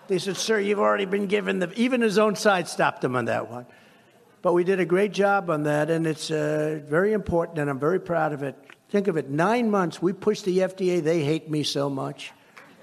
[0.08, 1.72] They said, Sir, you've already been given the.
[1.74, 3.66] Even his own side stopped him on that one.
[4.42, 7.80] But we did a great job on that, and it's uh, very important, and I'm
[7.80, 8.56] very proud of it.
[8.90, 11.04] Think of it nine months, we pushed the FDA.
[11.04, 12.32] They hate me so much.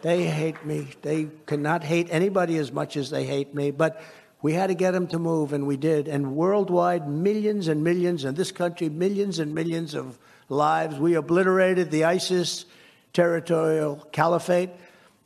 [0.03, 0.89] They hate me.
[1.03, 3.71] They cannot hate anybody as much as they hate me.
[3.71, 4.01] But
[4.43, 6.09] we had to get them to move, and we did.
[6.09, 10.19] And worldwide, millions and millions, in this country, millions and millions of
[10.49, 10.99] lives.
[10.99, 12.67] We obliterated the ISIS
[13.13, 14.71] territorial caliphate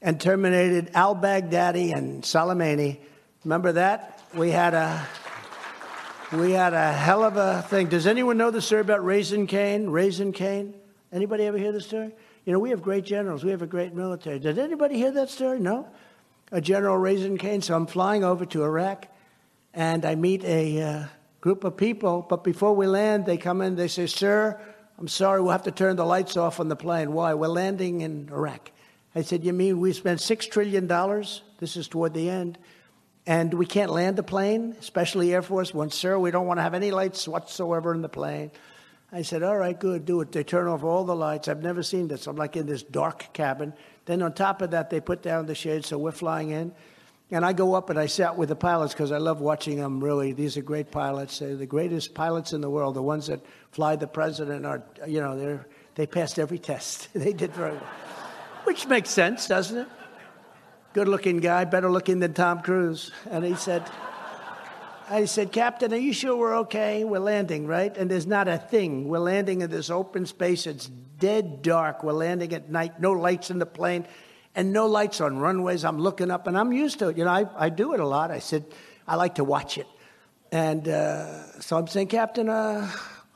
[0.01, 3.01] and terminated al Baghdadi and Soleimani.
[3.45, 4.23] Remember that?
[4.35, 5.07] We had a.
[6.33, 7.89] We had a hell of a thing.
[7.89, 9.91] Does anyone know the story about Razin Caine?
[9.91, 10.75] Razin Caine?
[11.13, 12.13] Anybody ever hear the story?
[12.45, 13.43] You know, we have great generals.
[13.43, 14.39] We have a great military.
[14.39, 15.59] Did anybody hear that story?
[15.59, 15.89] No?
[16.53, 17.63] A General Razin Caine.
[17.63, 19.07] So I'm flying over to Iraq,
[19.73, 21.05] and I meet a uh,
[21.41, 22.27] group of people.
[22.29, 23.77] But before we land, they come in.
[23.77, 24.61] They say, "Sir,
[24.99, 27.13] I'm sorry, we'll have to turn the lights off on the plane.
[27.13, 27.35] Why?
[27.35, 28.73] We're landing in Iraq."
[29.15, 31.43] I said, "You mean we spent six trillion dollars?
[31.59, 32.59] This is toward the end."
[33.27, 35.91] And we can't land the plane, especially Air Force One.
[35.91, 38.51] Sir, we don't want to have any lights whatsoever in the plane.
[39.13, 40.31] I said, all right, good, do it.
[40.31, 41.49] They turn off all the lights.
[41.49, 42.27] I've never seen this.
[42.27, 43.73] I'm like in this dark cabin.
[44.07, 46.73] Then on top of that, they put down the shade, so we're flying in.
[47.33, 50.03] And I go up and I sat with the pilots because I love watching them,
[50.03, 50.33] really.
[50.33, 51.39] These are great pilots.
[51.39, 52.97] They're the greatest pilots in the world.
[52.97, 57.09] The ones that fly the president are, you know, they're, they passed every test.
[57.15, 57.91] they did very well.
[58.65, 59.89] Which makes sense, doesn't it?
[60.93, 63.13] Good looking guy, better looking than Tom Cruise.
[63.31, 63.85] And he said,
[65.09, 67.05] I said, Captain, are you sure we're okay?
[67.05, 67.97] We're landing, right?
[67.97, 69.09] And there's not a thing.
[69.09, 70.67] We're landing in this open space.
[70.67, 72.03] It's dead dark.
[72.03, 74.07] We're landing at night, no lights in the plane,
[74.57, 75.85] and no lights on runways.
[75.85, 77.19] I'm looking up, and I'm used to it.
[77.19, 78.33] You know, I, I do it a lot.
[78.33, 78.65] I said,
[79.07, 79.87] I like to watch it.
[80.51, 82.91] And uh, so I'm saying, Captain, uh,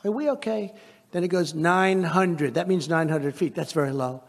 [0.04, 0.74] are we okay?
[1.12, 2.54] Then he goes, 900.
[2.54, 3.54] That means 900 feet.
[3.54, 4.24] That's very low.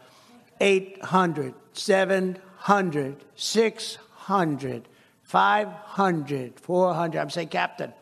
[0.60, 4.88] 800, 700, 600.
[5.24, 7.20] 500, 400.
[7.20, 7.92] I'm saying, Captain,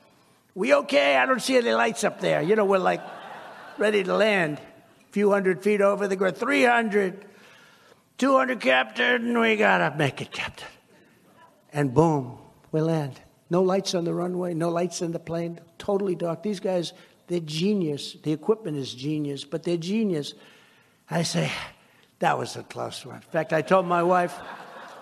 [0.54, 1.16] we okay?
[1.16, 2.42] I don't see any lights up there.
[2.42, 3.00] You know, we're like
[3.78, 4.60] ready to land.
[5.14, 6.36] Few hundred feet over the ground.
[6.38, 7.24] 300,
[8.18, 9.38] 200, Captain.
[9.38, 10.66] We got to make it, Captain.
[11.72, 12.36] And boom,
[12.72, 13.20] we land.
[13.48, 16.42] No lights on the runway, no lights in the plane, totally dark.
[16.42, 16.94] These guys,
[17.28, 18.16] they're genius.
[18.24, 20.34] The equipment is genius, but they're genius.
[21.08, 21.52] I say,
[22.18, 23.14] that was a close one.
[23.14, 24.36] In fact, I told my wife,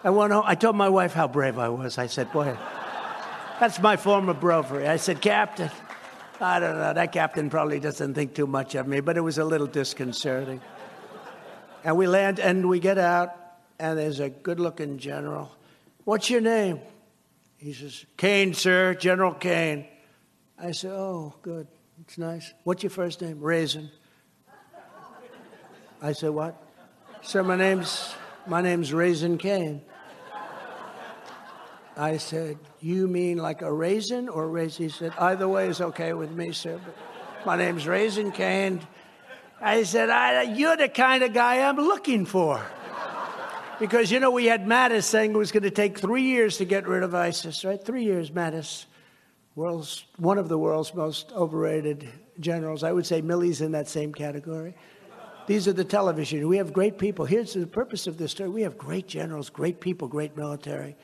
[0.04, 0.44] I went home.
[0.44, 1.96] I told my wife how brave I was.
[1.96, 2.54] I said, boy,
[3.58, 4.86] that's my form of bravery.
[4.86, 5.70] I said, Captain,
[6.42, 6.92] I don't know.
[6.92, 10.60] That captain probably doesn't think too much of me, but it was a little disconcerting.
[11.84, 13.36] And we land and we get out,
[13.78, 15.50] and there's a good looking general.
[16.04, 16.80] What's your name?
[17.56, 19.86] He says, Caine, sir, General Caine.
[20.58, 21.68] I said, Oh, good.
[22.00, 22.52] It's nice.
[22.64, 23.40] What's your first name?
[23.40, 23.88] Razin.
[26.00, 26.60] I said, What?
[27.22, 28.14] Sir, my name's
[28.46, 29.82] my name's Razin Caine.
[31.96, 34.84] I said, You mean like a raisin or raisin?
[34.84, 36.80] He said, Either way is okay with me, sir.
[36.84, 38.80] But my name's Razin Caine.
[39.60, 42.64] I said, I, You're the kind of guy I'm looking for.
[43.78, 46.64] Because, you know, we had Mattis saying it was going to take three years to
[46.64, 47.82] get rid of ISIS, right?
[47.82, 48.84] Three years, Mattis.
[49.54, 52.08] World's, one of the world's most overrated
[52.40, 52.84] generals.
[52.84, 54.74] I would say Milley's in that same category.
[55.46, 56.46] These are the television.
[56.48, 57.24] We have great people.
[57.24, 58.48] Here's the purpose of this story.
[58.48, 60.96] We have great generals, great people, great military.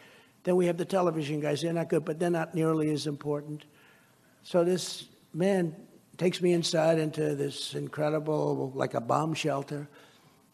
[0.49, 1.61] Then we have the television guys.
[1.61, 3.66] They're not good, but they're not nearly as important.
[4.42, 5.76] So this man
[6.16, 9.90] takes me inside into this incredible, like a bomb shelter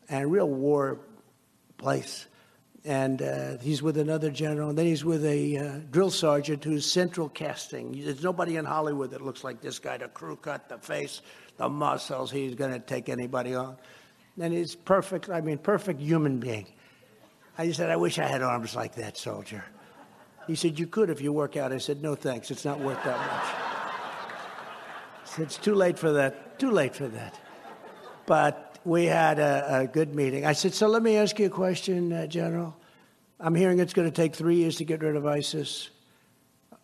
[0.08, 0.98] and real war
[1.78, 2.26] place.
[2.84, 6.90] And uh, he's with another general, and then he's with a uh, drill sergeant who's
[6.90, 7.92] central casting.
[7.92, 9.98] There's nobody in Hollywood that looks like this guy.
[9.98, 11.22] The crew cut, the face,
[11.56, 12.32] the muscles.
[12.32, 13.76] He's going to take anybody on.
[14.40, 16.66] And he's perfect, I mean, perfect human being.
[17.56, 19.64] I said, I wish I had arms like that soldier.
[20.46, 21.72] He said, You could if you work out.
[21.72, 22.50] I said, No thanks.
[22.50, 23.64] It's not worth that much.
[25.24, 26.58] Said, it's too late for that.
[26.58, 27.38] Too late for that.
[28.26, 30.46] But we had a, a good meeting.
[30.46, 32.76] I said, So let me ask you a question, uh, General.
[33.40, 35.90] I'm hearing it's going to take three years to get rid of ISIS.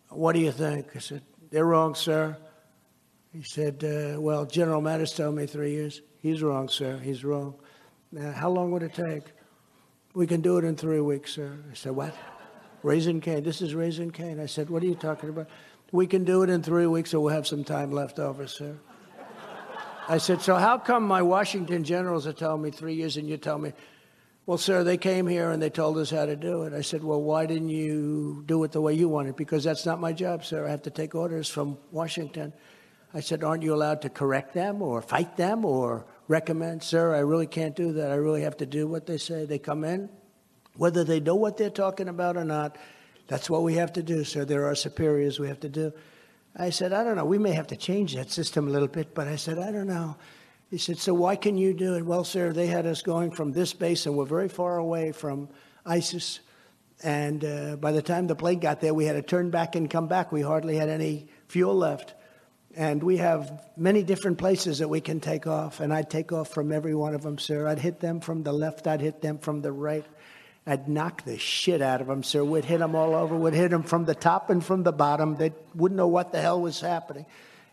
[0.09, 0.87] What do you think?
[0.95, 2.35] I said, They're wrong, sir.
[3.33, 6.01] He said, uh, Well, General Mattis told me three years.
[6.19, 6.97] He's wrong, sir.
[6.97, 7.55] He's wrong.
[8.11, 9.23] Now, how long would it take?
[10.13, 11.57] We can do it in three weeks, sir.
[11.71, 12.13] I said, What?
[12.83, 13.43] Razin Caine.
[13.43, 14.39] This is Razin Caine.
[14.39, 15.47] I said, What are you talking about?
[15.91, 18.77] We can do it in three weeks, or we'll have some time left over, sir.
[20.07, 23.37] I said, So how come my Washington generals are telling me three years and you
[23.37, 23.73] tell me,
[24.47, 26.73] well, sir, they came here and they told us how to do it.
[26.73, 29.35] I said, well, why didn't you do it the way you wanted?
[29.35, 30.65] Because that's not my job, sir.
[30.67, 32.51] I have to take orders from Washington.
[33.13, 36.81] I said, aren't you allowed to correct them or fight them or recommend?
[36.81, 38.11] Sir, I really can't do that.
[38.11, 39.45] I really have to do what they say.
[39.45, 40.09] They come in,
[40.75, 42.77] whether they know what they're talking about or not.
[43.27, 44.45] That's what we have to do, sir.
[44.45, 45.93] There are superiors we have to do.
[46.55, 47.25] I said, I don't know.
[47.25, 49.87] We may have to change that system a little bit, but I said, I don't
[49.87, 50.17] know.
[50.69, 52.05] He said, So why can you do it?
[52.05, 55.49] Well, sir, they had us going from this base, and we're very far away from
[55.85, 56.39] ISIS.
[57.03, 59.89] And uh, by the time the plane got there, we had to turn back and
[59.89, 60.31] come back.
[60.31, 62.13] We hardly had any fuel left.
[62.75, 65.81] And we have many different places that we can take off.
[65.81, 67.67] And I'd take off from every one of them, sir.
[67.67, 70.05] I'd hit them from the left, I'd hit them from the right.
[70.65, 72.43] I'd knock the shit out of them, sir.
[72.43, 73.35] We'd hit them all over.
[73.35, 75.35] We'd hit them from the top and from the bottom.
[75.35, 77.25] They wouldn't know what the hell was happening.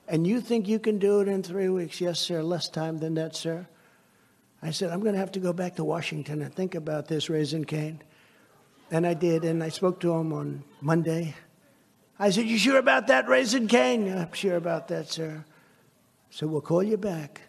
[0.08, 2.00] And you think you can do it in three weeks?
[2.00, 2.42] Yes, sir.
[2.42, 3.66] Less time than that, sir.
[4.62, 7.28] I said, I'm going to have to go back to Washington and think about this,
[7.28, 8.00] Razin Caine.
[8.90, 9.44] And I did.
[9.44, 11.34] And I spoke to him on Monday.
[12.18, 14.10] I said, You sure about that, Razin Caine?
[14.10, 15.44] I'm sure about that, sir.
[16.30, 17.42] So we'll call you back.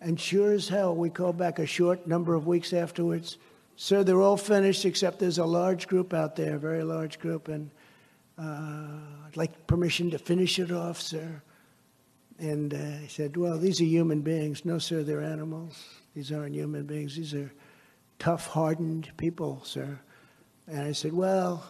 [0.00, 3.38] And sure as hell, we called back a short number of weeks afterwards.
[3.82, 7.48] Sir, they're all finished except there's a large group out there, a very large group,
[7.48, 7.68] and
[8.38, 11.42] uh, I'd like permission to finish it off, sir.
[12.38, 14.64] And uh, he said, Well, these are human beings.
[14.64, 15.84] No, sir, they're animals.
[16.14, 17.16] These aren't human beings.
[17.16, 17.52] These are
[18.20, 19.98] tough, hardened people, sir.
[20.68, 21.64] And I said, Well,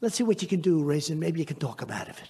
[0.00, 1.20] let's see what you can do, Razin.
[1.20, 2.22] Maybe you can talk of it.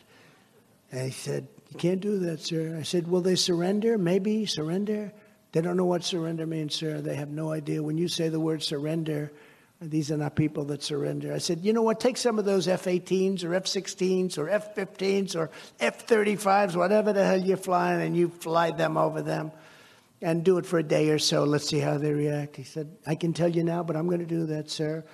[0.93, 2.77] And he said, You can't do that, sir.
[2.79, 3.97] I said, Will they surrender?
[3.97, 5.11] Maybe surrender.
[5.57, 7.01] They don't know what surrender means, sir.
[7.01, 7.83] They have no idea.
[7.83, 9.33] When you say the word surrender,
[9.81, 11.33] these are not people that surrender.
[11.33, 11.99] I said, you know what?
[11.99, 15.51] Take some of those F 18s or F 16s or F 15s or
[15.81, 19.51] F 35s, whatever the hell you're flying, and you fly them over them
[20.21, 21.45] and do it for a day or so.
[21.45, 22.57] Let's see how they react.
[22.57, 25.07] He said, I can tell you now, but I'm going to do that, sir.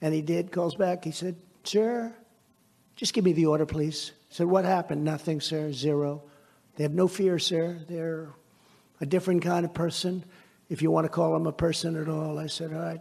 [0.00, 1.04] And he did, calls back.
[1.04, 2.10] He said, Sir,
[2.96, 4.12] just give me the order, please.
[4.30, 5.04] I said, What happened?
[5.04, 5.72] Nothing, sir.
[5.72, 6.22] Zero.
[6.76, 7.78] They have no fear, sir.
[7.86, 8.30] They're
[9.00, 10.24] a different kind of person,
[10.68, 12.38] if you want to call him a person at all.
[12.38, 13.00] I said, All right.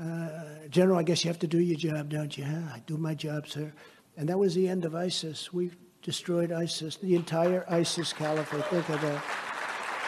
[0.00, 2.44] Uh, General, I guess you have to do your job, don't you?
[2.44, 2.74] Huh?
[2.74, 3.72] I do my job, sir.
[4.16, 5.52] And that was the end of ISIS.
[5.52, 5.70] We
[6.02, 8.64] destroyed ISIS, the entire ISIS caliphate.
[8.66, 9.24] Think of that.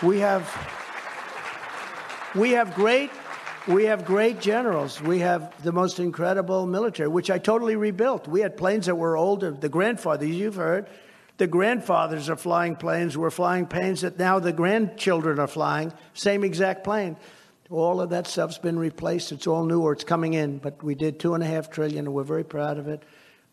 [0.03, 0.45] We have,
[2.35, 3.11] we have great,
[3.69, 5.01] we have great generals.
[5.01, 8.29] We have the most incredible military, which I totally rebuilt.
[8.29, 9.53] We had planes that were older.
[9.53, 10.89] The grandfathers, you've heard,
[11.39, 13.16] the grandfathers are flying planes.
[13.16, 15.93] We're flying planes that now the grandchildren are flying.
[16.14, 17.16] Same exact plane.
[17.68, 19.32] All of that stuff's been replaced.
[19.32, 20.59] It's all new or it's coming in.
[20.59, 23.03] But we did two and a half trillion, and we're very proud of it.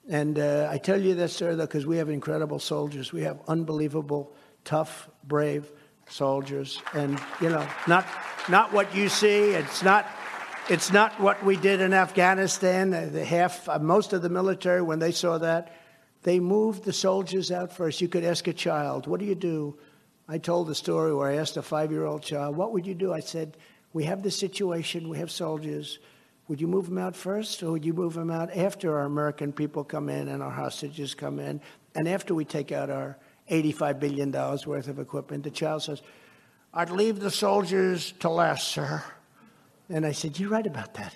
[0.10, 3.12] And uh, I tell you this, sir, though, because we have incredible soldiers.
[3.12, 5.72] We have unbelievable, tough, brave
[6.08, 6.82] soldiers.
[6.94, 8.06] And, you know, not,
[8.50, 9.52] not what you see.
[9.52, 10.06] It's not,
[10.70, 12.92] It's not what we did in Afghanistan.
[13.12, 15.74] The half, most of the military, when they saw that,
[16.24, 18.02] they moved the soldiers out first.
[18.02, 19.78] You could ask a child, "What do you do?"
[20.28, 23.20] I told the story where I asked a five-year-old child, "What would you do?" I
[23.20, 23.58] said,
[23.94, 25.10] "We have this situation.
[25.10, 26.00] We have soldiers.
[26.48, 29.54] Would you move them out first, or would you move them out after our American
[29.54, 31.62] people come in and our hostages come in,
[31.96, 33.18] and after we take out our
[33.50, 36.02] $85 billion worth of equipment?" The child says,
[36.74, 39.04] "I'd leave the soldiers to last, sir."
[39.90, 41.14] And I said, You're right about that.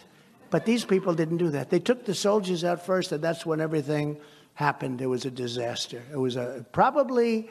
[0.50, 1.70] But these people didn't do that.
[1.70, 4.18] They took the soldiers out first, and that's when everything
[4.58, 5.02] happened.
[5.02, 6.02] It was a disaster.
[6.12, 7.48] It was a, probably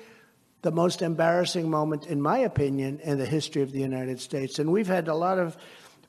[0.62, 4.59] the most embarrassing moment, in my opinion, in the history of the United States.
[4.59, 5.57] And we've had a lot of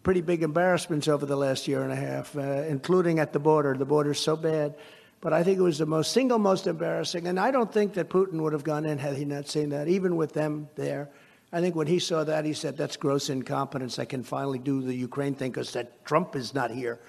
[0.02, 3.76] pretty big embarrassments over the last year and a half, uh, including at the border.
[3.76, 4.74] The border's so bad.
[5.22, 7.28] But I think it was the most single most embarrassing.
[7.28, 9.88] And I don't think that Putin would have gone in had he not seen that,
[9.88, 11.10] even with them there.
[11.54, 14.00] I think when he saw that, he said, that's gross incompetence.
[14.00, 17.00] I can finally do the Ukraine thing because that Trump is not here.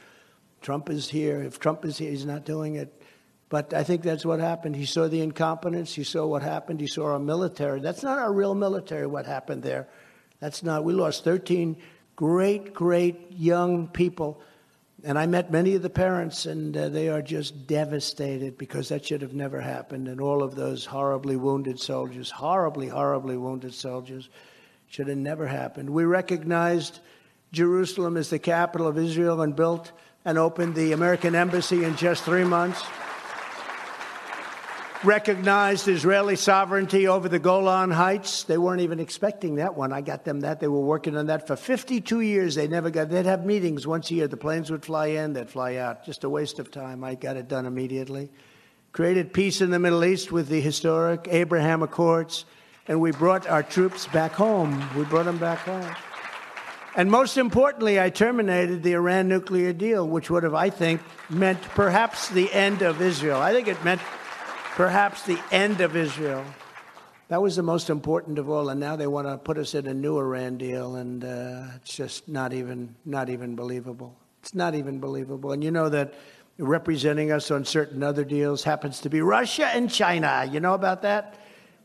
[0.60, 1.42] Trump is here.
[1.42, 2.92] If Trump is here, he's not doing it.
[3.48, 4.76] But I think that's what happened.
[4.76, 5.94] He saw the incompetence.
[5.94, 6.80] He saw what happened.
[6.80, 7.80] He saw our military.
[7.80, 9.88] That's not our real military, what happened there.
[10.40, 10.84] That's not.
[10.84, 11.76] We lost 13
[12.14, 14.42] great, great young people
[15.04, 19.06] and I met many of the parents, and uh, they are just devastated because that
[19.06, 20.08] should have never happened.
[20.08, 24.28] And all of those horribly wounded soldiers, horribly, horribly wounded soldiers,
[24.88, 25.88] should have never happened.
[25.88, 26.98] We recognized
[27.52, 29.92] Jerusalem as the capital of Israel and built
[30.24, 32.82] and opened the American embassy in just three months
[35.04, 38.44] recognized Israeli sovereignty over the Golan Heights.
[38.44, 39.92] They weren't even expecting that one.
[39.92, 40.60] I got them that.
[40.60, 42.54] They were working on that for 52 years.
[42.56, 44.28] They never got, they'd have meetings once a year.
[44.28, 46.04] The planes would fly in, they'd fly out.
[46.04, 47.04] Just a waste of time.
[47.04, 48.30] I got it done immediately.
[48.92, 52.44] Created peace in the Middle East with the historic Abraham Accords,
[52.88, 54.82] and we brought our troops back home.
[54.96, 55.94] We brought them back home.
[56.96, 61.62] And most importantly, I terminated the Iran nuclear deal, which would have, I think, meant
[61.62, 63.40] perhaps the end of Israel.
[63.40, 64.00] I think it meant
[64.78, 66.44] perhaps the end of Israel.
[67.26, 69.88] That was the most important of all, and now they want to put us in
[69.88, 74.14] a new Iran deal, and uh, it's just not even not even believable.
[74.40, 75.50] It's not even believable.
[75.50, 76.14] And you know that
[76.58, 80.48] representing us on certain other deals happens to be Russia and China.
[80.48, 81.40] You know about that?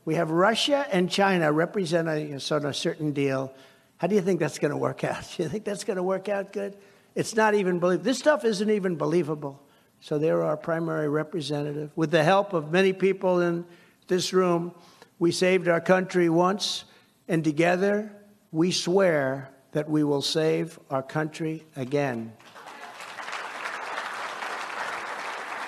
[0.05, 3.51] We have Russia and China representing us on a certain deal.
[3.97, 5.23] How do you think that's going to work out?
[5.35, 6.77] Do you think that's going to work out good?
[7.15, 8.05] It's not even believable.
[8.05, 9.62] This stuff isn't even believable.
[10.03, 11.89] So they're our primary representative.
[11.95, 13.63] With the help of many people in
[14.09, 14.73] this room,
[15.17, 16.83] we saved our country once,
[17.29, 18.11] and together
[18.51, 22.33] we swear that we will save our country again.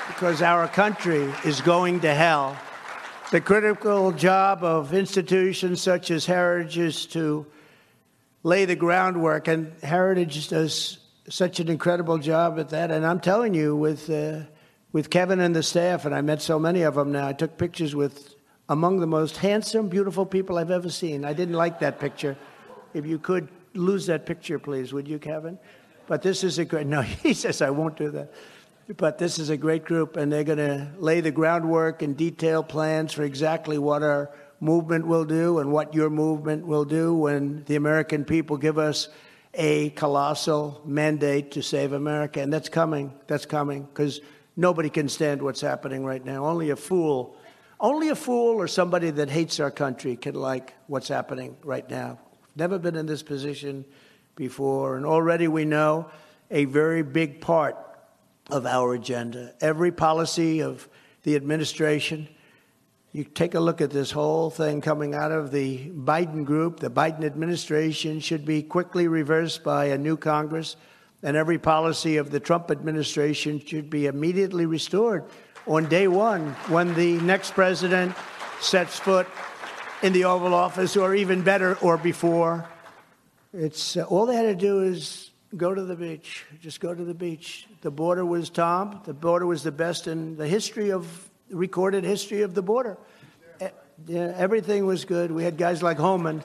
[0.09, 2.57] Because our country is going to hell.
[3.31, 7.45] The critical job of institutions such as Heritage is to
[8.43, 10.99] lay the groundwork, and Heritage does
[11.29, 12.91] such an incredible job at that.
[12.91, 14.41] And I'm telling you, with uh,
[14.91, 17.27] with Kevin and the staff, and I met so many of them now.
[17.27, 18.35] I took pictures with
[18.69, 21.25] among the most handsome, beautiful people I've ever seen.
[21.25, 22.37] I didn't like that picture.
[22.93, 25.59] If you could lose that picture, please, would you, Kevin?
[26.07, 26.87] But this is a great.
[26.95, 28.31] No, he says I won't do that.
[28.97, 32.63] But this is a great group, and they're going to lay the groundwork and detail
[32.63, 37.63] plans for exactly what our movement will do and what your movement will do when
[37.65, 39.09] the American people give us
[39.55, 42.41] a colossal mandate to save America.
[42.41, 43.13] And that's coming.
[43.27, 44.21] That's coming because
[44.55, 46.45] nobody can stand what's happening right now.
[46.45, 47.37] Only a fool,
[47.79, 52.19] only a fool or somebody that hates our country can like what's happening right now.
[52.55, 53.85] Never been in this position
[54.35, 54.95] before.
[54.97, 56.09] And already we know
[56.51, 57.77] a very big part
[58.49, 59.53] of our agenda.
[59.61, 60.87] Every policy of
[61.23, 62.27] the administration
[63.15, 66.89] you take a look at this whole thing coming out of the Biden group, the
[66.89, 70.75] Biden administration should be quickly reversed by a new Congress,
[71.23, 75.23] and every policy of the Trump administration should be immediately restored
[75.65, 78.13] on day one when the next president
[78.59, 79.27] sets foot
[80.01, 82.67] in the Oval Office, or even better, or before.
[83.53, 86.45] It's uh, all they had to do is go to the beach.
[86.59, 87.65] Just go to the beach.
[87.79, 88.99] The border was Tom.
[89.05, 92.97] The border was the best in the history of recorded history of the border.
[93.59, 93.69] Eh,
[94.07, 95.31] yeah, everything was good.
[95.31, 96.43] We had guys like Homan.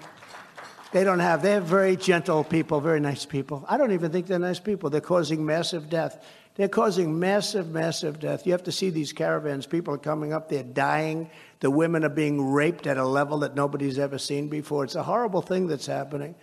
[0.92, 3.64] They don't have, they have very gentle people, very nice people.
[3.68, 4.90] I don't even think they're nice people.
[4.90, 6.24] They're causing massive death.
[6.56, 8.44] They're causing massive, massive death.
[8.44, 9.66] You have to see these caravans.
[9.66, 11.30] People are coming up, they're dying.
[11.60, 14.82] The women are being raped at a level that nobody's ever seen before.
[14.84, 16.34] It's a horrible thing that's happening.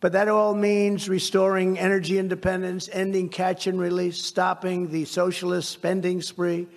[0.00, 6.22] But that all means restoring energy independence, ending catch and release, stopping the socialist spending
[6.22, 6.68] spree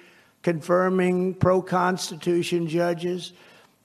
[0.43, 3.33] confirming pro Constitution judges.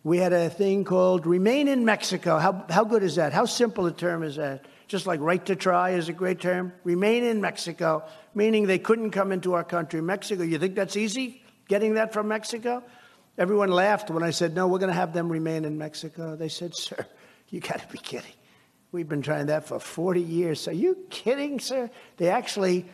[0.05, 2.39] We had a thing called Remain in Mexico.
[2.39, 3.33] How, how good is that?
[3.33, 4.67] How simple a term is that?
[4.89, 6.73] just like right to try is a great term.
[6.85, 8.05] Remain in Mexico,
[8.35, 10.01] meaning they couldn't come into our country.
[10.01, 12.83] Mexico, you think that's easy, getting that from Mexico?
[13.37, 16.37] Everyone laughed when I said, no, we're going to have them remain in Mexico.
[16.37, 17.05] They said, sir,
[17.51, 18.33] you got to be kidding.
[18.93, 20.69] We've been trying that for 40 years.
[20.69, 21.91] Are you kidding, sir?
[22.17, 22.87] They actually,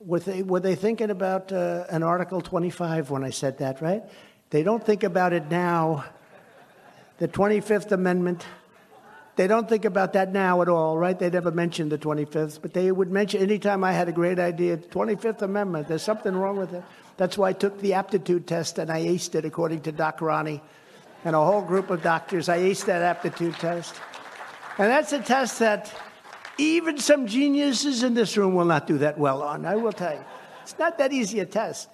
[0.00, 4.02] were they, were they thinking about uh, an Article 25 when I said that, right?
[4.48, 6.04] They don't think about it now.
[7.18, 8.46] The 25th Amendment,
[9.36, 11.18] they don't think about that now at all, right?
[11.18, 14.78] They never mentioned the 25th, but they would mention anytime I had a great idea,
[14.78, 16.82] 25th Amendment, there's something wrong with it.
[17.18, 20.62] That's why I took the aptitude test and I aced it according to Doc Ronny
[21.26, 22.48] and a whole group of doctors.
[22.48, 23.94] I aced that aptitude test.
[24.78, 25.92] And that's a test that
[26.60, 30.14] even some geniuses in this room will not do that well on, I will tell
[30.14, 30.24] you.
[30.62, 31.88] It's not that easy a test.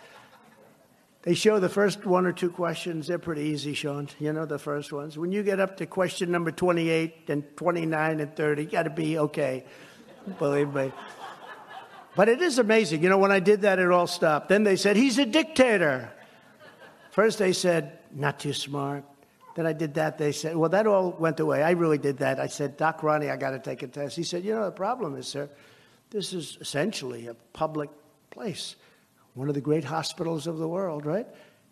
[1.23, 3.09] They show the first one or two questions.
[3.09, 4.09] They're pretty easy, Sean.
[4.21, 5.19] You know the first ones.
[5.19, 8.91] When you get up to question number 28 and 29 and 30, you got to
[8.91, 9.65] be okay.
[10.39, 10.93] Believe me.
[12.15, 13.03] But it is amazing.
[13.03, 14.49] You know, when I did that, it all stopped.
[14.49, 16.13] Then they said, he's a dictator.
[17.11, 19.05] First, they said, not too smart.
[19.57, 20.19] Then I did that.
[20.19, 21.65] They said, well, that all went away.
[21.65, 22.39] I really did that.
[22.39, 24.15] I said, Doc Ronny, I got to take a test.
[24.15, 25.51] He said, you know, the problem is, sir,
[26.11, 27.91] this is essentially a public
[28.31, 28.77] place
[29.37, 31.27] one of the great hospitals of the world, right?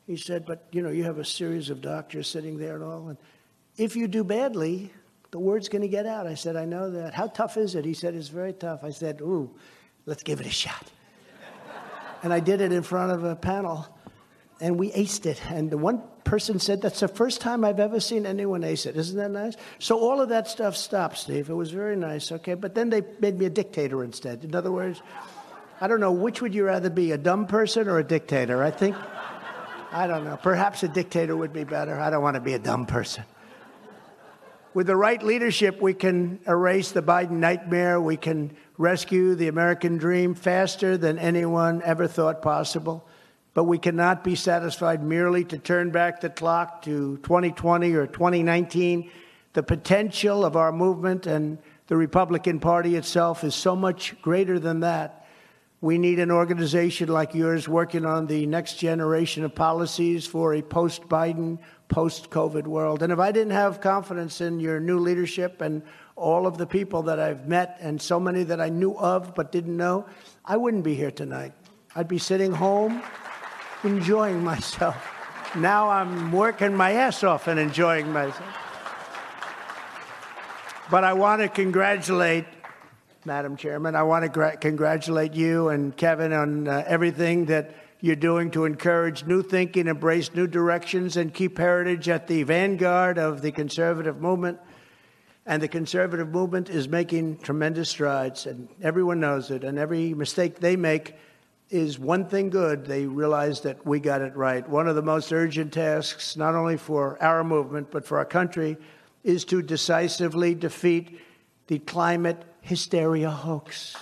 [0.06, 3.08] He said, but you know, you have a series of doctors sitting there and all,
[3.08, 3.18] and
[3.78, 4.92] if you do badly,
[5.30, 6.26] the word's going to get out.
[6.26, 7.14] I said, I know that.
[7.14, 7.86] How tough is it?
[7.86, 8.84] He said, it's very tough.
[8.84, 9.50] I said, ooh,
[10.04, 10.92] let's give it a shot.
[12.22, 13.88] and I did it in front of a panel,
[14.64, 15.38] and we aced it.
[15.50, 18.96] And the one person said, that's the first time I've ever seen anyone ace it.
[18.96, 19.56] Isn't that nice?
[19.78, 21.50] So all of that stuff stopped, Steve.
[21.50, 22.54] It was very nice, okay?
[22.54, 24.42] But then they made me a dictator instead.
[24.42, 25.02] In other words,
[25.82, 28.62] I don't know, which would you rather be, a dumb person or a dictator?
[28.62, 28.96] I think,
[29.92, 32.00] I don't know, perhaps a dictator would be better.
[32.00, 33.24] I don't want to be a dumb person.
[34.72, 38.00] With the right leadership, we can erase the Biden nightmare.
[38.00, 43.06] We can rescue the American dream faster than anyone ever thought possible.
[43.54, 49.10] But we cannot be satisfied merely to turn back the clock to 2020 or 2019.
[49.52, 54.80] The potential of our movement and the Republican Party itself is so much greater than
[54.80, 55.26] that.
[55.80, 60.62] We need an organization like yours working on the next generation of policies for a
[60.62, 63.02] post Biden, post COVID world.
[63.02, 65.82] And if I didn't have confidence in your new leadership and
[66.16, 69.52] all of the people that I've met and so many that I knew of but
[69.52, 70.06] didn't know,
[70.44, 71.52] I wouldn't be here tonight.
[71.94, 73.02] I'd be sitting home
[73.84, 74.96] enjoying myself.
[75.56, 78.42] Now I'm working my ass off and enjoying myself.
[80.90, 82.44] But I want to congratulate
[83.24, 83.96] Madam Chairman.
[83.96, 88.66] I want to gra- congratulate you and Kevin on uh, everything that you're doing to
[88.66, 94.20] encourage new thinking, embrace new directions, and keep heritage at the vanguard of the conservative
[94.20, 94.58] movement.
[95.46, 99.64] And the conservative movement is making tremendous strides, and everyone knows it.
[99.64, 101.14] And every mistake they make
[101.74, 102.86] is one thing good.
[102.86, 104.66] They realize that we got it right.
[104.68, 108.76] One of the most urgent tasks, not only for our movement, but for our country,
[109.24, 111.18] is to decisively defeat
[111.66, 113.96] the climate hysteria hoax.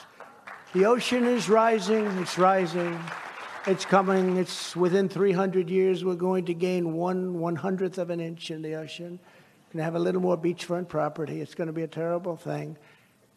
[0.75, 3.01] The ocean is rising, it's rising,
[3.67, 8.21] it's coming, it's within 300 years, we're going to gain one one hundredth of an
[8.21, 9.19] inch in the ocean.
[9.73, 11.41] Going to have a little more beachfront property.
[11.41, 12.77] It's going to be a terrible thing.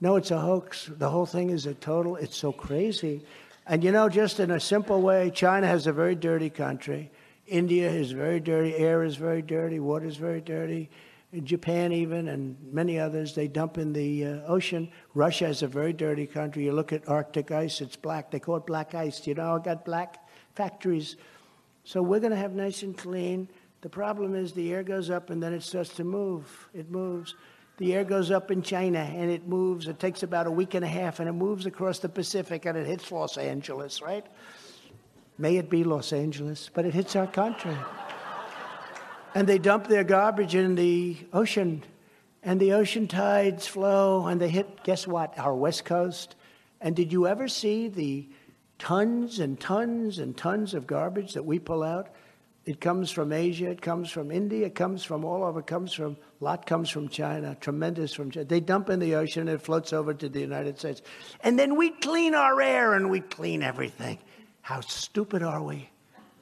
[0.02, 0.92] No, it's a hoax.
[0.92, 3.24] The whole thing is a total, it's so crazy.
[3.68, 7.12] And you know, just in a simple way, China has a very dirty country.
[7.48, 8.76] India is very dirty.
[8.76, 9.80] Air is very dirty.
[9.80, 10.90] Water is very dirty.
[11.44, 14.90] Japan, even, and many others, they dump in the uh, ocean.
[15.14, 16.64] Russia is a very dirty country.
[16.64, 18.32] You look at Arctic ice, it's black.
[18.32, 19.26] They call it black ice.
[19.28, 21.18] You know, I got black factories.
[21.84, 23.50] So we're going to have nice and clean.
[23.82, 26.70] The problem is the air goes up and then it starts to move.
[26.74, 27.36] It moves.
[27.78, 29.88] The air goes up in China and it moves.
[29.88, 32.78] It takes about a week and a half and it moves across the Pacific and
[32.78, 34.26] it hits Los Angeles, right?
[35.38, 37.76] May it be Los Angeles, but it hits our country
[39.36, 41.84] and they dump their garbage in the ocean,
[42.42, 46.36] and the ocean tides flow, and they hit, guess what, our west coast.
[46.80, 48.30] And did you ever see the
[48.80, 52.08] tons and tons and tons of garbage that we pull out?
[52.66, 55.94] It comes from Asia, it comes from India, it comes from all over, it comes
[55.94, 58.46] from, a lot comes from China, tremendous from China.
[58.46, 61.04] They dump in the ocean, it floats over to the United States.
[61.42, 64.18] And then we clean our air and we clean everything.
[64.62, 65.90] How stupid are we?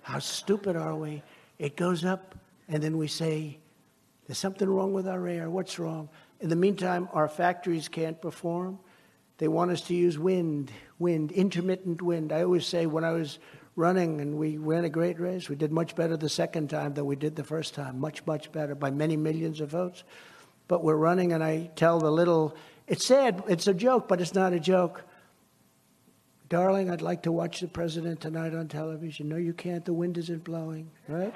[0.01, 1.23] How stupid are we?
[1.59, 2.35] It goes up
[2.69, 3.59] and then we say,
[4.25, 5.49] there's something wrong with our air.
[5.49, 6.07] What's wrong?
[6.39, 8.79] In the meantime, our factories can't perform.
[9.39, 12.31] They want us to use wind, wind, intermittent wind.
[12.31, 13.39] I always say when I was
[13.75, 17.05] running and we ran a great race, we did much better the second time than
[17.05, 20.03] we did the first time, much, much better by many millions of votes.
[20.67, 22.55] But we're running, and I tell the little
[22.87, 23.43] It's sad.
[23.47, 25.03] It's a joke, but it's not a joke.
[26.49, 29.29] Darling, I'd like to watch the president tonight on television.
[29.29, 29.83] No, you can't.
[29.83, 31.33] The wind isn't blowing, right?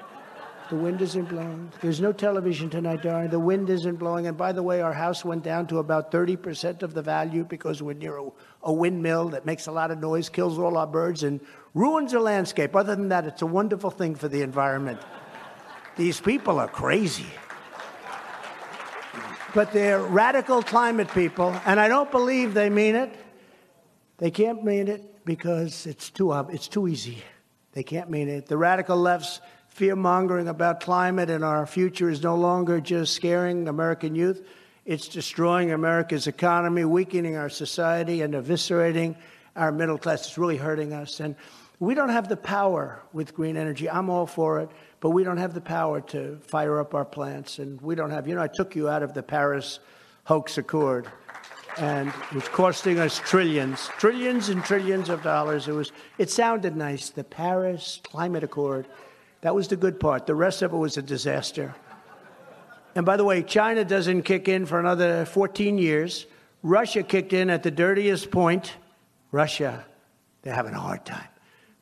[0.70, 1.72] The wind isn't blowing.
[1.80, 3.30] There's no television tonight, darling.
[3.30, 4.26] The wind isn't blowing.
[4.26, 7.82] And by the way, our house went down to about 30% of the value because
[7.82, 8.28] we're near a,
[8.64, 11.40] a windmill that makes a lot of noise, kills all our birds, and
[11.78, 12.74] ruins the landscape.
[12.74, 15.00] Other than that, it's a wonderful thing for the environment.
[15.96, 17.26] These people are crazy.
[19.54, 23.14] But they're radical climate people, and I don't believe they mean it.
[24.18, 27.22] They can't mean it because it's too, it's too easy.
[27.72, 28.46] They can't mean it.
[28.46, 33.68] The radical left's fear mongering about climate and our future is no longer just scaring
[33.68, 34.44] American youth.
[34.84, 39.16] It's destroying America's economy, weakening our society, and eviscerating
[39.54, 40.26] our middle class.
[40.26, 41.20] It's really hurting us.
[41.20, 41.36] And
[41.80, 43.88] we don't have the power with green energy.
[43.88, 44.70] I'm all for it,
[45.00, 47.58] but we don't have the power to fire up our plants.
[47.58, 49.78] And we don't have, you know, I took you out of the Paris
[50.24, 51.08] hoax accord
[51.78, 55.68] and it was costing us trillions, trillions and trillions of dollars.
[55.68, 58.88] It was, it sounded nice, the Paris Climate Accord.
[59.42, 60.26] That was the good part.
[60.26, 61.74] The rest of it was a disaster.
[62.96, 66.26] And by the way, China doesn't kick in for another 14 years.
[66.64, 68.74] Russia kicked in at the dirtiest point.
[69.30, 69.84] Russia,
[70.42, 71.28] they're having a hard time.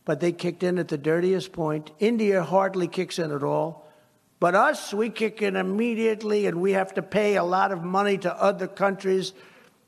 [0.07, 1.91] But they kicked in at the dirtiest point.
[1.99, 3.87] India hardly kicks in at all.
[4.39, 8.17] But us, we kick in immediately, and we have to pay a lot of money
[8.19, 9.35] to other countries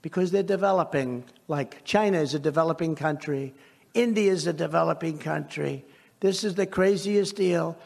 [0.02, 1.24] because they're developing.
[1.48, 3.54] Like China is a developing country,
[3.94, 5.84] India is a developing country.
[6.20, 7.76] This is the craziest deal.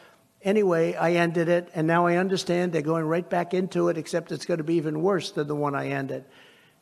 [0.41, 4.31] Anyway, I ended it, and now I understand they're going right back into it, except
[4.31, 6.25] it's going to be even worse than the one I ended.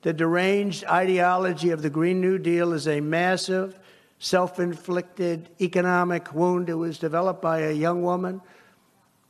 [0.01, 3.77] The deranged ideology of the Green New Deal is a massive,
[4.21, 6.69] self inflicted economic wound.
[6.69, 8.39] It was developed by a young woman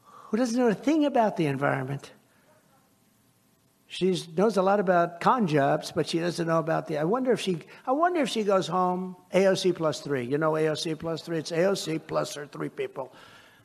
[0.03, 2.11] who doesn't know a thing about the environment.
[3.87, 6.97] She knows a lot about con jobs, but she doesn't know about the.
[6.97, 7.59] I wonder if she.
[7.85, 10.23] I wonder if she goes home AOC plus three.
[10.23, 11.37] You know AOC plus three.
[11.37, 13.13] It's AOC plus her three people,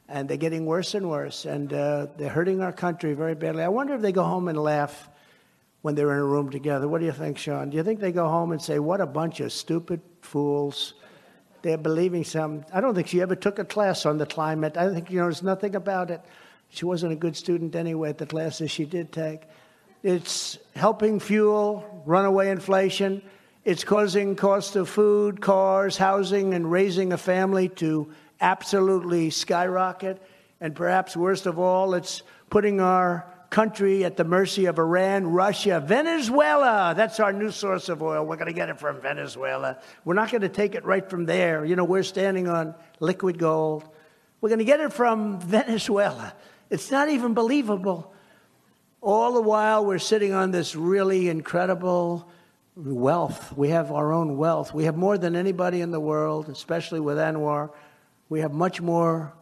[0.09, 3.63] and they're getting worse and worse, and uh, they're hurting our country very badly.
[3.63, 5.09] I wonder if they go home and laugh
[5.83, 6.89] when they're in a room together.
[6.89, 7.71] What do you think, Sean?
[7.71, 10.95] Do you think they go home and say, "What a bunch of stupid fools"?
[11.67, 12.65] They're believing some.
[12.73, 14.77] I don't think she ever took a class on the climate.
[14.77, 16.21] I think you knows nothing about it.
[16.69, 19.41] She wasn't a good student anyway at the classes she did take.
[20.05, 23.21] It's helping fuel runaway inflation.
[23.65, 30.23] It's causing cost of food, cars, housing, and raising a family to absolutely skyrocket.
[30.61, 35.83] And perhaps worst of all, it's putting our country at the mercy of Iran, Russia,
[35.85, 36.95] Venezuela.
[36.97, 38.25] That's our new source of oil.
[38.25, 39.79] We're going to get it from Venezuela.
[40.05, 41.65] We're not going to take it right from there.
[41.65, 43.89] You know, we're standing on liquid gold.
[44.41, 46.35] We're going to get it from Venezuela.
[46.71, 48.13] It's not even believable.
[49.01, 52.29] All the while, we're sitting on this really incredible
[52.75, 53.57] wealth.
[53.57, 54.75] We have our own wealth.
[54.75, 57.71] We have more than anybody in the world, especially with ANWR.
[58.29, 59.33] We have much more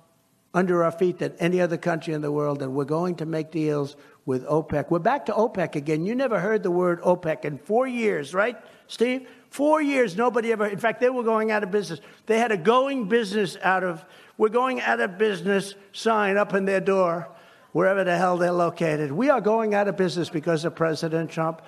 [0.54, 3.50] under our feet than any other country in the world, and we're going to make
[3.50, 4.90] deals with OPEC.
[4.90, 6.06] We're back to OPEC again.
[6.06, 9.28] You never heard the word OPEC in four years, right, Steve?
[9.50, 10.66] Four years, nobody ever.
[10.66, 12.00] In fact, they were going out of business.
[12.26, 14.04] They had a going business out of,
[14.38, 17.28] we're going out of business sign up in their door
[17.72, 19.10] wherever the hell they're located.
[19.12, 21.60] We are going out of business because of President Trump.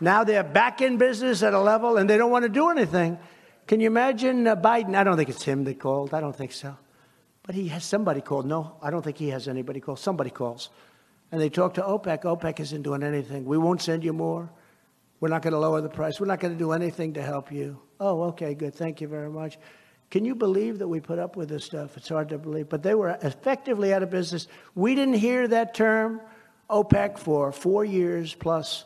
[0.00, 3.18] Now they're back in business at a level and they don't want to do anything.
[3.66, 4.94] Can you imagine uh, Biden?
[4.94, 6.14] I don't think it's him that called.
[6.14, 6.76] I don't think so.
[7.50, 8.46] But he has somebody called.
[8.46, 9.98] No, I don't think he has anybody called.
[9.98, 10.68] Somebody calls.
[11.32, 12.22] And they talk to OPEC.
[12.22, 13.44] OPEC isn't doing anything.
[13.44, 14.48] We won't send you more.
[15.18, 16.20] We're not going to lower the price.
[16.20, 17.76] We're not going to do anything to help you.
[17.98, 18.72] Oh, okay, good.
[18.72, 19.58] Thank you very much.
[20.12, 21.96] Can you believe that we put up with this stuff?
[21.96, 22.68] It's hard to believe.
[22.68, 24.46] But they were effectively out of business.
[24.76, 26.20] We didn't hear that term,
[26.70, 28.84] OPEC, for four years plus.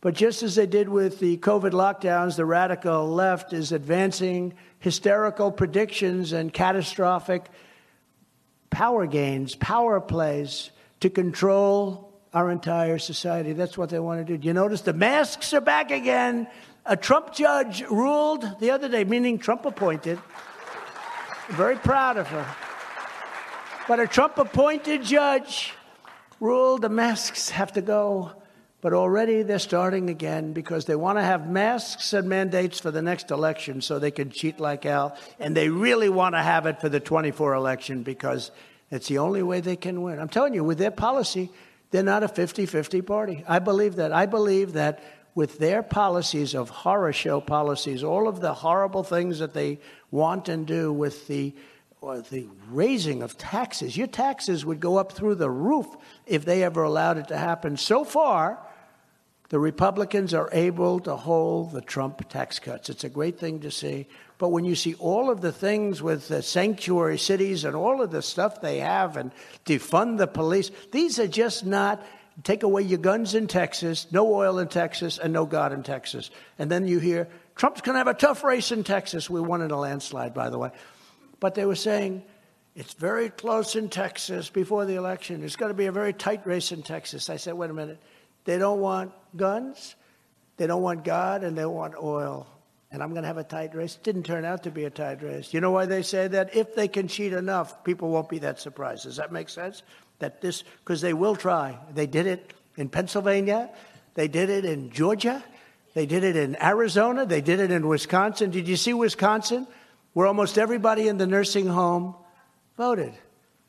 [0.00, 5.52] But just as they did with the COVID lockdowns, the radical left is advancing hysterical
[5.52, 7.48] predictions and catastrophic
[8.72, 10.70] power gains, power plays
[11.00, 13.52] to control our entire society.
[13.52, 14.36] That's what they want to do.
[14.36, 16.48] Do you notice the masks are back again?
[16.84, 20.18] A Trump judge ruled the other day, meaning Trump appointed.
[21.50, 22.46] Very proud of her.
[23.86, 25.74] But a Trump appointed judge
[26.40, 28.32] ruled the masks have to go.
[28.82, 33.00] But already they're starting again because they want to have masks and mandates for the
[33.00, 35.16] next election so they can cheat like Al.
[35.38, 38.50] And they really want to have it for the 24 election because
[38.90, 40.18] it's the only way they can win.
[40.18, 41.48] I'm telling you, with their policy,
[41.92, 43.44] they're not a 50 50 party.
[43.46, 44.12] I believe that.
[44.12, 45.00] I believe that
[45.36, 49.78] with their policies of horror show policies, all of the horrible things that they
[50.10, 51.54] want and do with the
[52.30, 53.96] the raising of taxes.
[53.96, 55.86] Your taxes would go up through the roof
[56.26, 57.76] if they ever allowed it to happen.
[57.76, 58.58] So far,
[59.52, 62.88] The Republicans are able to hold the Trump tax cuts.
[62.88, 64.06] It's a great thing to see.
[64.38, 68.10] But when you see all of the things with the sanctuary cities and all of
[68.10, 69.30] the stuff they have and
[69.66, 72.02] defund the police, these are just not
[72.44, 76.30] take away your guns in Texas, no oil in Texas, and no God in Texas.
[76.58, 79.28] And then you hear Trump's going to have a tough race in Texas.
[79.28, 80.70] We won in a landslide, by the way.
[81.40, 82.22] But they were saying
[82.74, 85.44] it's very close in Texas before the election.
[85.44, 87.28] It's going to be a very tight race in Texas.
[87.28, 88.00] I said, wait a minute.
[88.44, 89.94] They don't want guns,
[90.56, 92.46] they don't want God, and they want oil.
[92.90, 93.96] And I'm going to have a tight race.
[94.02, 95.54] Didn't turn out to be a tight race.
[95.54, 96.54] You know why they say that?
[96.54, 99.04] If they can cheat enough, people won't be that surprised.
[99.04, 99.82] Does that make sense?
[100.18, 101.78] That this, because they will try.
[101.94, 103.70] They did it in Pennsylvania,
[104.14, 105.42] they did it in Georgia,
[105.94, 108.50] they did it in Arizona, they did it in Wisconsin.
[108.50, 109.66] Did you see Wisconsin?
[110.12, 112.14] Where almost everybody in the nursing home
[112.76, 113.14] voted.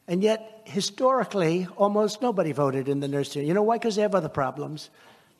[0.07, 3.43] And yet, historically, almost nobody voted in the nursing.
[3.43, 3.47] home.
[3.47, 3.77] You know why?
[3.77, 4.89] Because they have other problems.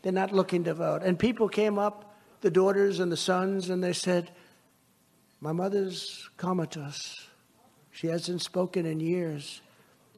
[0.02, 1.02] They're not looking to vote.
[1.04, 4.32] And people came up, the daughters and the sons, and they said,
[5.42, 7.28] My mother's comatose.
[7.92, 9.62] She hasn't spoken in years.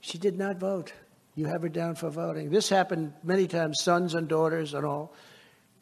[0.02, 0.94] She did not vote.
[1.36, 2.50] You have her down for voting.
[2.50, 5.14] This happened many times, sons and daughters and all.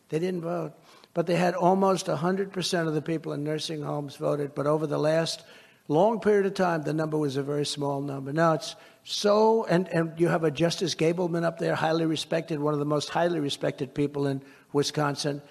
[0.09, 0.73] They didn't vote.
[1.13, 4.55] But they had almost 100% of the people in nursing homes voted.
[4.55, 5.43] But over the last
[5.87, 8.31] long period of time, the number was a very small number.
[8.31, 12.73] Now it's so, and, and you have a Justice Gableman up there, highly respected, one
[12.73, 15.41] of the most highly respected people in Wisconsin,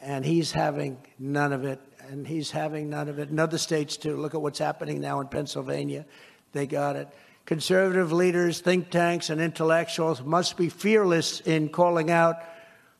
[0.00, 3.96] and he's having none of it, and he's having none of it in other states
[3.96, 4.16] too.
[4.16, 6.04] Look at what's happening now in Pennsylvania.
[6.52, 7.08] They got it.
[7.44, 12.36] Conservative leaders, think tanks, and intellectuals must be fearless in calling out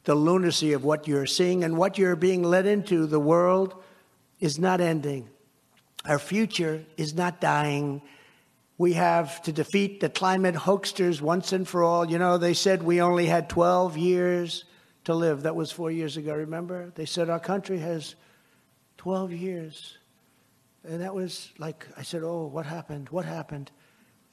[0.04, 3.06] the lunacy of what you're seeing and what you're being led into.
[3.06, 3.80] The world
[4.40, 5.28] is not ending.
[6.04, 8.02] Our future is not dying.
[8.76, 12.10] We have to defeat the climate hoaxers once and for all.
[12.10, 14.64] You know, they said we only had 12 years
[15.04, 15.42] to live.
[15.42, 16.92] That was four years ago, remember?
[16.94, 18.16] They said our country has
[18.98, 19.98] 12 years.
[20.84, 23.08] And that was like, I said, oh, what happened?
[23.10, 23.70] What happened?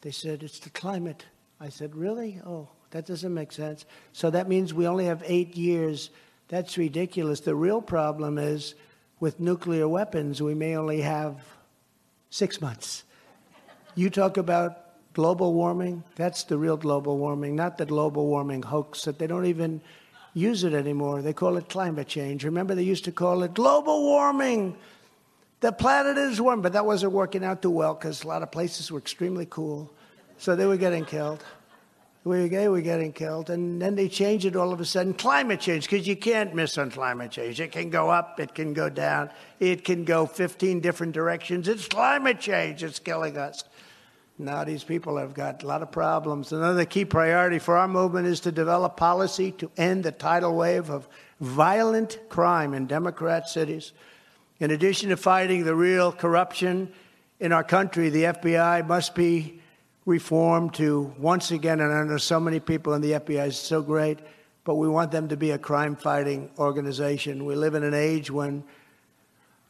[0.02, 1.26] They said, it's the climate.
[1.60, 2.42] I said, really?
[2.46, 3.86] Oh, that doesn't make sense.
[4.14, 6.10] So that means we only have eight years.
[6.48, 7.42] That's ridiculous.
[7.42, 8.74] The real problem is
[9.20, 11.44] with nuclear weapons, we may only have
[12.30, 13.04] six months.
[13.96, 19.04] You talk about global warming, that's the real global warming, not the global warming hoax
[19.06, 19.82] that they don't even
[20.34, 21.22] use it anymore.
[21.22, 22.44] They call it climate change.
[22.46, 24.78] Remember, they used to call it global warming.
[25.60, 28.52] The planet is warm, but that wasn't working out too well because a lot of
[28.52, 29.92] places were extremely cool.
[30.38, 31.44] So they were getting killed.
[32.30, 33.50] We were getting killed.
[33.50, 36.78] And then they changed it all of a sudden climate change, because you can't miss
[36.78, 37.60] on climate change.
[37.60, 41.68] It can go up, it can go down, it can go 15 different directions.
[41.68, 43.64] It's climate change, it's killing us.
[44.38, 46.52] Now, these people have got a lot of problems.
[46.52, 50.92] Another key priority for our movement is to develop policy to end the tidal wave
[50.92, 51.10] of
[51.42, 53.92] violent crime in Democrat cities.
[54.60, 56.94] In addition to fighting the real corruption
[57.40, 59.59] in our country, the FBI must be
[60.10, 63.82] reform to once again, and I know so many people in the FBI is so
[63.84, 64.18] great,
[64.64, 67.46] but we want them to be a crime fighting organization.
[67.46, 68.64] We live in an age when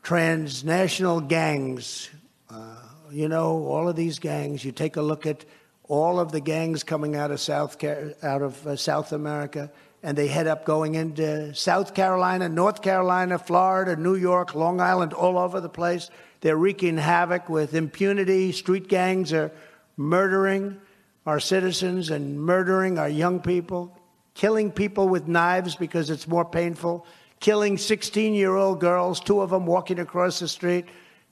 [0.01, 2.09] transnational gangs,
[2.49, 2.77] uh,
[3.11, 5.43] you know, all of these gangs, you take a look at
[5.89, 7.83] all of the gangs coming out of South,
[8.23, 9.69] out of uh, South America,
[10.01, 15.11] and they head up going into South Carolina, North Carolina, Florida, New York, Long Island,
[15.11, 16.09] all over the place.
[16.39, 18.53] They're wreaking havoc with impunity.
[18.53, 19.51] Street gangs are
[19.99, 20.79] murdering
[21.25, 23.99] our citizens and murdering our young people,
[24.33, 27.05] killing people with knives because it's more painful,
[27.41, 30.85] killing 16 year old girls, two of them walking across the street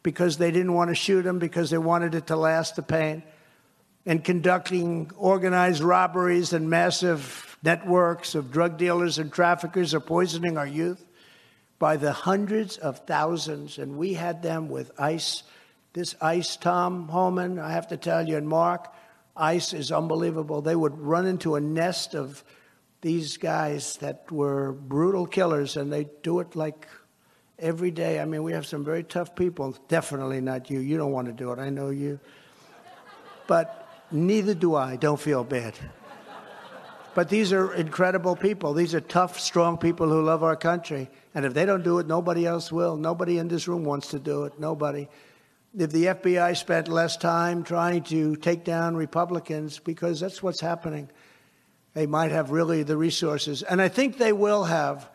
[0.04, 3.24] because they didn't want to shoot them because they wanted it to last the pain,
[4.06, 10.68] and conducting organized robberies and massive networks of drug dealers and traffickers are poisoning our
[10.68, 11.06] youth
[11.80, 13.78] by the hundreds of thousands.
[13.78, 15.44] And we had them with ICE
[15.98, 18.94] this ICE, Tom Homan, I have to tell you, and Mark,
[19.36, 20.62] ICE is unbelievable.
[20.62, 22.44] They would run into a nest of
[23.02, 26.88] these guys that were brutal killers, and they do it like
[27.58, 28.20] every day.
[28.20, 29.76] I mean, we have some very tough people.
[29.88, 30.82] Definitely not you.
[30.82, 31.58] You don't want to do it.
[31.58, 32.20] I know you.
[33.48, 34.98] But neither do I.
[34.98, 35.74] Don't feel bad.
[37.16, 38.74] But these are incredible people.
[38.74, 41.10] These are tough, strong people who love our country.
[41.34, 42.98] And if they don't do it, nobody else will.
[42.98, 44.60] Nobody in this room wants to do it.
[44.60, 45.08] Nobody
[45.78, 51.10] if the FBI spent less time trying to take down Republicans, because that's what's happening,
[51.94, 53.64] they might have really the resources.
[53.64, 55.10] And I think they will have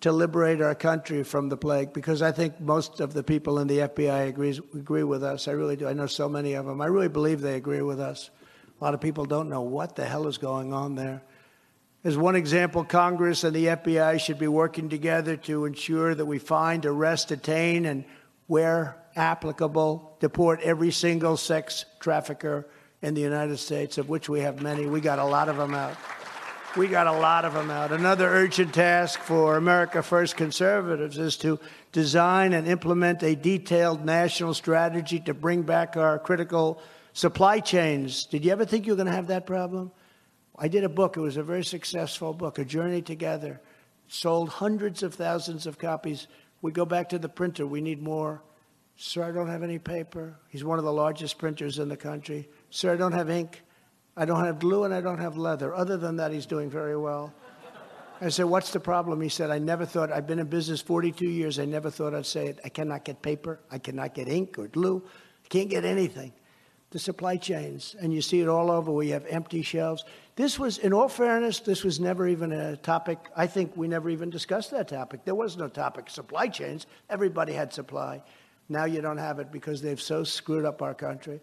[0.00, 3.68] to liberate our country from the plague, because I think most of the people in
[3.68, 5.46] the FBI agrees, agree with us.
[5.46, 5.86] I really do.
[5.86, 6.80] I know so many of them.
[6.80, 8.30] I really believe they agree with us.
[8.80, 11.22] A lot of people don't know what the hell is going on there.
[12.02, 16.40] As one example, Congress and the FBI should be working together to ensure that we
[16.40, 18.04] find, arrest, detain, and
[18.52, 22.68] where applicable, deport every single sex trafficker
[23.00, 24.84] in the United States, of which we have many.
[24.84, 25.96] We got a lot of them out.
[26.76, 27.92] We got a lot of them out.
[27.92, 31.58] Another urgent task for America First conservatives is to
[31.92, 36.78] design and implement a detailed national strategy to bring back our critical
[37.14, 38.26] supply chains.
[38.26, 39.92] Did you ever think you were going to have that problem?
[40.58, 41.16] I did a book.
[41.16, 43.62] It was a very successful book, A Journey Together.
[44.08, 46.26] Sold hundreds of thousands of copies.
[46.62, 47.66] We go back to the printer.
[47.66, 48.42] We need more.
[48.96, 50.36] Sir, I don't have any paper.
[50.48, 52.48] He's one of the largest printers in the country.
[52.70, 53.62] Sir, I don't have ink.
[54.16, 55.74] I don't have glue and I don't have leather.
[55.74, 57.32] Other than that, he's doing very well.
[58.20, 59.20] I said, What's the problem?
[59.20, 61.58] He said, I never thought, I've been in business 42 years.
[61.58, 62.60] I never thought I'd say it.
[62.64, 63.58] I cannot get paper.
[63.70, 65.02] I cannot get ink or glue.
[65.44, 66.32] I can't get anything.
[66.90, 67.96] The supply chains.
[67.98, 70.04] And you see it all over where you have empty shelves.
[70.34, 73.18] This was, in all fairness, this was never even a topic.
[73.36, 75.24] I think we never even discussed that topic.
[75.24, 76.08] There was no topic.
[76.08, 76.86] Supply chains.
[77.10, 78.22] Everybody had supply.
[78.68, 81.40] Now you don't have it because they've so screwed up our country.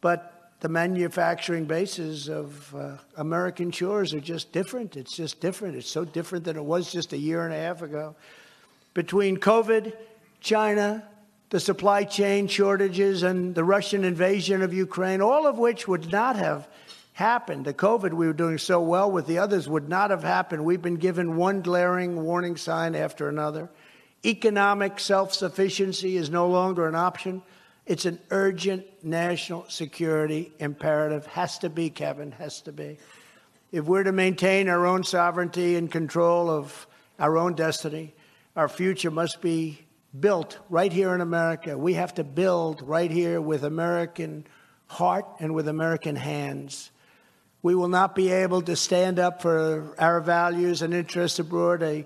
[0.00, 4.96] But the manufacturing bases of uh, American shores are just different.
[4.96, 5.76] It's just different.
[5.76, 8.16] It's so different than it was just a year and a half ago.
[8.94, 9.92] Between COVID,
[10.40, 11.06] China,
[11.50, 16.36] the supply chain shortages, and the Russian invasion of Ukraine, all of which would not
[16.36, 16.66] have
[17.14, 17.64] happened.
[17.64, 20.64] The COVID we were doing so well with, the others would not have happened.
[20.64, 23.70] We've been given one glaring warning sign after another.
[24.24, 27.42] Economic self sufficiency is no longer an option.
[27.86, 31.26] It's an urgent national security imperative.
[31.26, 32.98] Has to be, Kevin, has to be.
[33.70, 36.86] If we're to maintain our own sovereignty and control of
[37.18, 38.14] our own destiny,
[38.56, 39.80] our future must be
[40.18, 41.76] built right here in America.
[41.76, 44.46] We have to build right here with American
[44.86, 46.90] heart and with American hands.
[47.64, 52.04] We will not be able to stand up for our values and interests abroad a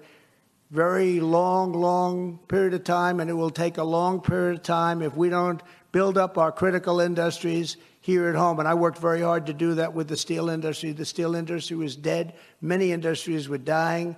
[0.70, 5.02] very long, long period of time, and it will take a long period of time
[5.02, 8.61] if we don't build up our critical industries here at home.
[8.61, 10.92] And I worked very hard to do that with the steel industry.
[10.92, 14.14] The steel industry was dead, many industries were dying,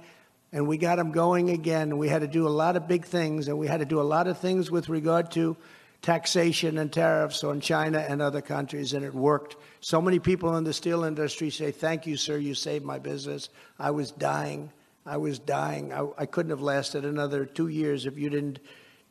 [0.52, 1.96] and we got them going again.
[1.96, 4.02] We had to do a lot of big things, and we had to do a
[4.02, 5.56] lot of things with regard to
[6.02, 9.56] taxation and tariffs on China and other countries, and it worked.
[9.80, 13.50] So many people in the steel industry say, Thank you, sir, you saved my business.
[13.78, 14.72] I was dying.
[15.04, 15.92] I was dying.
[15.92, 18.60] I, I couldn't have lasted another two years if you didn't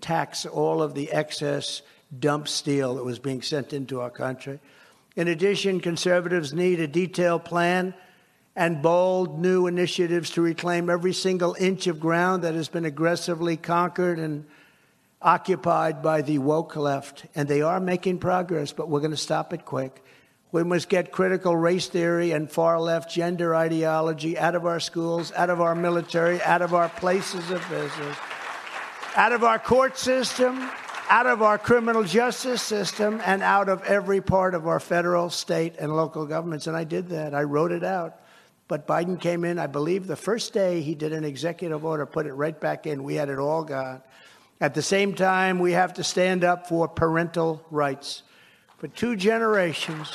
[0.01, 1.81] tax all of the excess
[2.19, 4.59] dump steel that was being sent into our country.
[5.15, 7.93] In addition, conservatives need a detailed plan
[8.55, 13.57] and bold new initiatives to reclaim every single inch of ground that has been aggressively
[13.57, 14.45] conquered and
[15.21, 17.25] occupied by the woke left.
[17.35, 20.03] And they are making progress, but we're going to stop it quick.
[20.51, 25.31] We must get critical race theory and far left gender ideology out of our schools,
[25.33, 28.17] out of our military, out of our places of business,
[29.15, 30.59] out of our court system,
[31.09, 35.75] out of our criminal justice system, and out of every part of our federal, state,
[35.79, 36.65] and local governments.
[36.65, 37.35] And I did that.
[37.35, 38.19] I wrote it out.
[38.67, 42.25] But Biden came in, I believe, the first day he did an executive order, put
[42.27, 43.03] it right back in.
[43.03, 44.01] We had it all gone.
[44.61, 48.23] At the same time, we have to stand up for parental rights.
[48.77, 50.11] For two generations,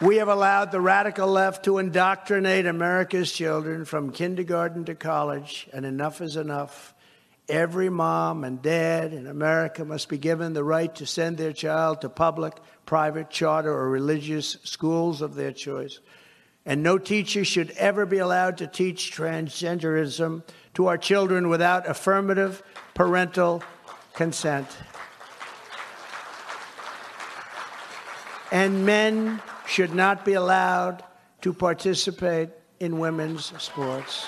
[0.00, 5.86] we have allowed the radical left to indoctrinate America's children from kindergarten to college, and
[5.86, 6.92] enough is enough.
[7.48, 12.00] Every mom and dad in America must be given the right to send their child
[12.00, 16.00] to public, private, charter, or religious schools of their choice.
[16.66, 20.42] And no teacher should ever be allowed to teach transgenderism
[20.74, 22.62] to our children without affirmative
[22.92, 23.62] parental
[24.14, 24.66] consent.
[28.50, 31.04] And men should not be allowed
[31.42, 32.50] to participate
[32.80, 34.26] in women's sports.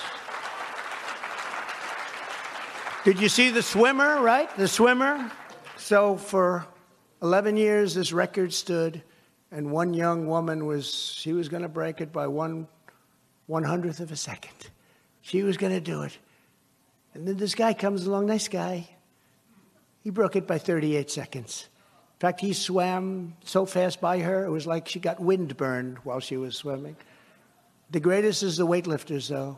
[3.03, 4.55] Did you see the swimmer, right?
[4.55, 5.31] The swimmer?
[5.77, 6.65] So for
[7.21, 9.01] 11 years, this record stood,
[9.51, 12.67] and one young woman was, she was going to break it by one
[13.49, 14.53] one hundredth of a second.
[15.21, 16.15] She was going to do it.
[17.15, 18.87] And then this guy comes along, nice guy.
[20.03, 21.67] He broke it by 38 seconds.
[22.17, 26.19] In fact, he swam so fast by her, it was like she got windburned while
[26.19, 26.95] she was swimming.
[27.89, 29.57] The greatest is the weightlifters, though.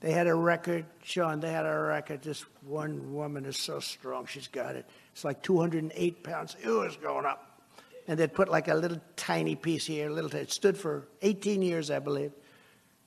[0.00, 2.22] They had a record, Sean, they had a record.
[2.22, 4.86] This one woman is so strong, she's got it.
[5.12, 6.56] It's like 208 pounds.
[6.62, 7.49] It was going up.
[8.10, 11.62] And they'd put like a little tiny piece here, a little, it stood for 18
[11.62, 12.32] years, I believe.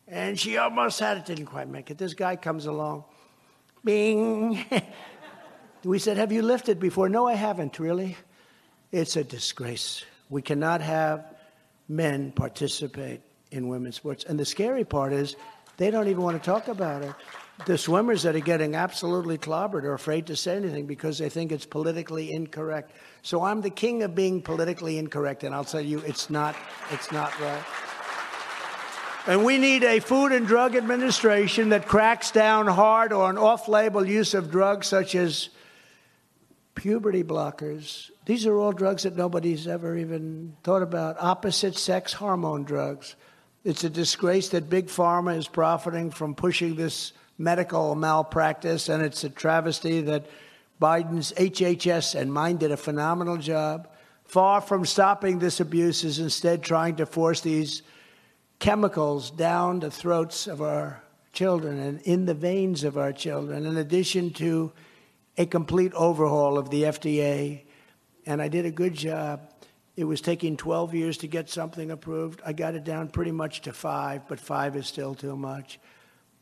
[0.08, 1.97] And she almost had it, didn't quite make it.
[1.97, 3.04] This guy comes along.
[3.84, 4.64] Bing.
[5.84, 7.10] we said, Have you lifted before?
[7.10, 8.16] No, I haven't, really.
[8.93, 10.06] It's a disgrace.
[10.30, 11.26] We cannot have
[11.89, 13.20] men participate
[13.51, 14.24] in women's sports.
[14.24, 15.36] And the scary part is
[15.76, 17.14] they don't even want to talk about it.
[17.66, 21.51] The swimmers that are getting absolutely clobbered are afraid to say anything because they think
[21.51, 22.91] it's politically incorrect.
[23.22, 26.55] So I'm the king of being politically incorrect, and I'll tell you, it's not.
[26.91, 27.64] It's not right.
[29.26, 34.05] And we need a Food and Drug Administration that cracks down hard on off label
[34.05, 35.47] use of drugs such as
[36.76, 38.11] puberty blockers.
[38.26, 41.16] These are all drugs that nobody's ever even thought about.
[41.20, 43.16] Opposite sex hormone drugs.
[43.64, 49.23] It's a disgrace that Big Pharma is profiting from pushing this medical malpractice, and it's
[49.23, 50.27] a travesty that
[50.81, 53.88] Biden's HHS and mine did a phenomenal job.
[54.25, 57.84] Far from stopping this abuse, is instead trying to force these
[58.59, 61.01] chemicals down the throats of our
[61.34, 64.71] children and in the veins of our children, in addition to
[65.38, 67.63] a complete overhaul of the FDA.
[68.25, 69.49] And I did a good job.
[69.95, 72.41] It was taking 12 years to get something approved.
[72.45, 75.79] I got it down pretty much to five, but five is still too much.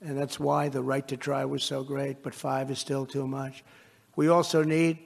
[0.01, 3.27] And that's why the right to try was so great, but five is still too
[3.27, 3.63] much.
[4.15, 4.97] We also need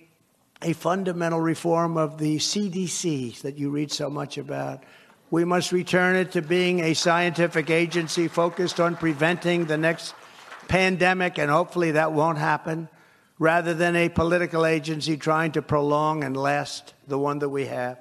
[0.62, 4.84] a fundamental reform of the CDC that you read so much about.
[5.32, 10.16] We must return it to being a scientific agency focused on preventing the next
[10.68, 12.88] pandemic, and hopefully that won't happen,
[13.38, 18.00] rather than a political agency trying to prolong and last the one that we have.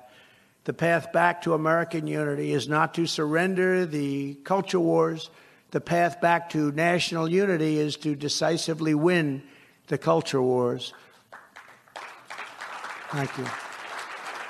[0.63, 5.29] The path back to American unity is not to surrender the culture wars.
[5.75, 9.43] The path back to national unity is to decisively win
[9.89, 10.95] the culture wars.
[13.11, 13.45] Thank you.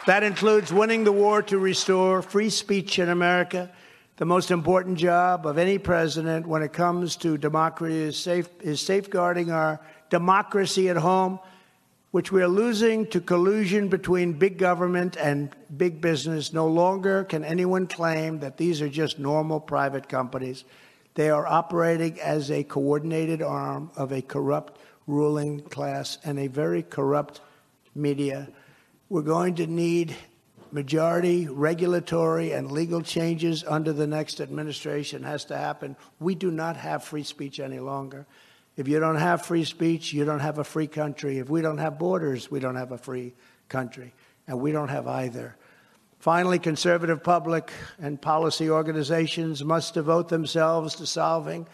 [0.06, 3.70] That includes winning the war to restore free speech in America.
[4.18, 8.82] The most important job of any president when it comes to democracy is, safe, is
[8.82, 11.38] safeguarding our democracy at home,
[12.10, 16.52] which we are losing to collusion between big government and big business.
[16.52, 20.64] No longer can anyone claim that these are just normal private companies.
[21.14, 26.82] They are operating as a coordinated arm of a corrupt ruling class and a very
[26.82, 27.40] corrupt
[27.94, 28.48] media.
[29.08, 30.16] We're going to need
[30.72, 35.96] majority regulatory and legal changes under the next administration has to happen.
[36.18, 38.26] We do not have free speech any longer.
[38.76, 41.38] If you don't have free speech, you don't have a free country.
[41.38, 43.34] If we don't have borders, we don't have a free
[43.68, 44.12] country.
[44.48, 45.56] And we don't have either.
[46.24, 47.70] Finally, conservative public
[48.00, 51.66] and policy organizations must devote themselves to solving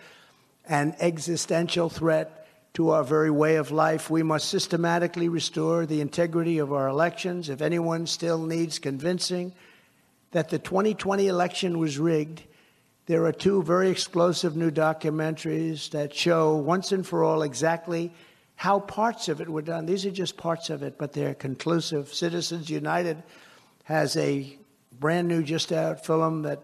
[0.68, 4.10] an existential threat to our very way of life.
[4.10, 7.48] We must systematically restore the integrity of our elections.
[7.48, 9.52] If anyone still needs convincing
[10.32, 12.42] that the 2020 election was rigged,
[13.06, 18.12] there are two very explosive new documentaries that show once and for all exactly
[18.56, 19.86] how parts of it were done.
[19.86, 22.12] These are just parts of it, but they're conclusive.
[22.12, 23.22] Citizens United
[23.90, 24.56] has a
[25.00, 26.60] brand new, just out film that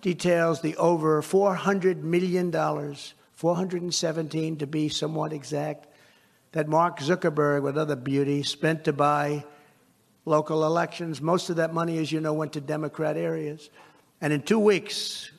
[0.00, 5.88] details the over $400 million 417 to be somewhat exact,
[6.52, 9.44] that Mark Zuckerberg, with other beauty, spent to buy
[10.24, 11.20] local elections.
[11.20, 13.70] Most of that money, as you know, went to Democrat areas.
[14.20, 15.32] And in two weeks,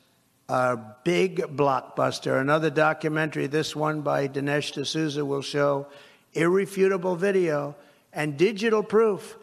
[0.50, 5.86] a big blockbuster, another documentary, this one by Dinesh D'Souza, will show
[6.34, 7.74] irrefutable video
[8.12, 9.38] and digital proof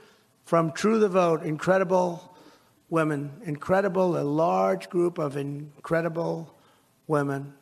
[0.47, 2.33] from True the Vote, incredible
[2.89, 6.55] women, incredible, a large group of incredible
[7.05, 7.53] women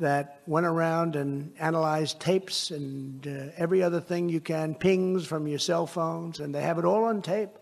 [0.00, 5.46] that went around and analyzed tapes and uh, every other thing you can, pings from
[5.46, 7.60] your cell phones, and they have it all on tape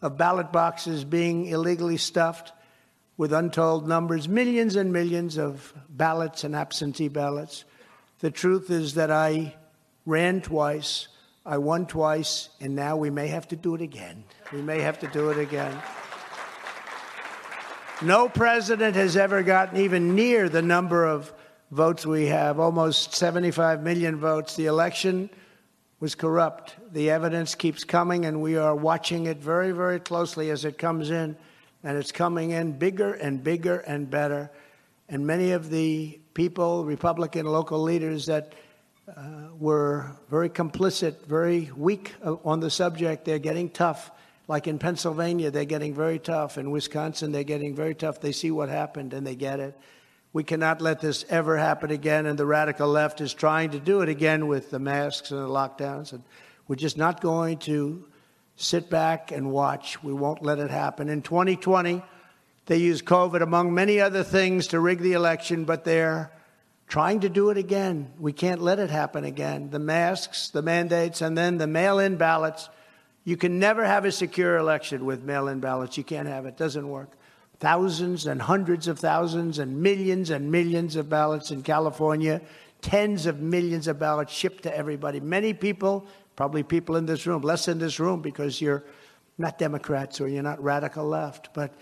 [0.00, 2.52] of ballot boxes being illegally stuffed
[3.18, 7.66] with untold numbers, millions and millions of ballots and absentee ballots.
[8.20, 9.54] The truth is that I
[10.06, 11.08] ran twice,
[11.48, 14.24] I won twice, and now we may have to do it again.
[14.52, 15.80] We may have to do it again.
[18.02, 21.32] No president has ever gotten even near the number of
[21.70, 24.56] votes we have, almost 75 million votes.
[24.56, 25.30] The election
[26.00, 26.74] was corrupt.
[26.92, 31.10] The evidence keeps coming, and we are watching it very, very closely as it comes
[31.10, 31.36] in.
[31.84, 34.50] And it's coming in bigger and bigger and better.
[35.08, 38.52] And many of the people, Republican local leaders that
[39.08, 39.22] uh,
[39.58, 44.10] were very complicit, very weak uh, on the subject, they're getting tough.
[44.48, 46.58] Like in Pennsylvania, they're getting very tough.
[46.58, 48.20] In Wisconsin, they're getting very tough.
[48.20, 49.78] They see what happened and they get it.
[50.32, 52.26] We cannot let this ever happen again.
[52.26, 55.48] And the radical left is trying to do it again with the masks and the
[55.48, 56.12] lockdowns.
[56.12, 56.22] And
[56.68, 58.04] we're just not going to
[58.56, 60.02] sit back and watch.
[60.02, 61.08] We won't let it happen.
[61.08, 62.02] In 2020,
[62.66, 66.30] they used COVID, among many other things, to rig the election, but they're
[66.88, 68.12] trying to do it again.
[68.18, 69.70] We can't let it happen again.
[69.70, 72.68] The masks, the mandates, and then the mail in ballots.
[73.24, 75.96] You can never have a secure election with mail in ballots.
[75.98, 76.50] You can't have it.
[76.50, 77.10] It doesn't work.
[77.58, 82.40] thousands and hundreds of thousands and millions and millions of ballots in California,
[82.82, 85.20] tens of millions of ballots shipped to everybody.
[85.20, 86.06] Many people,
[86.36, 88.84] probably people in this room, less in this room because you're
[89.38, 91.74] not Democrats or you're not radical left, but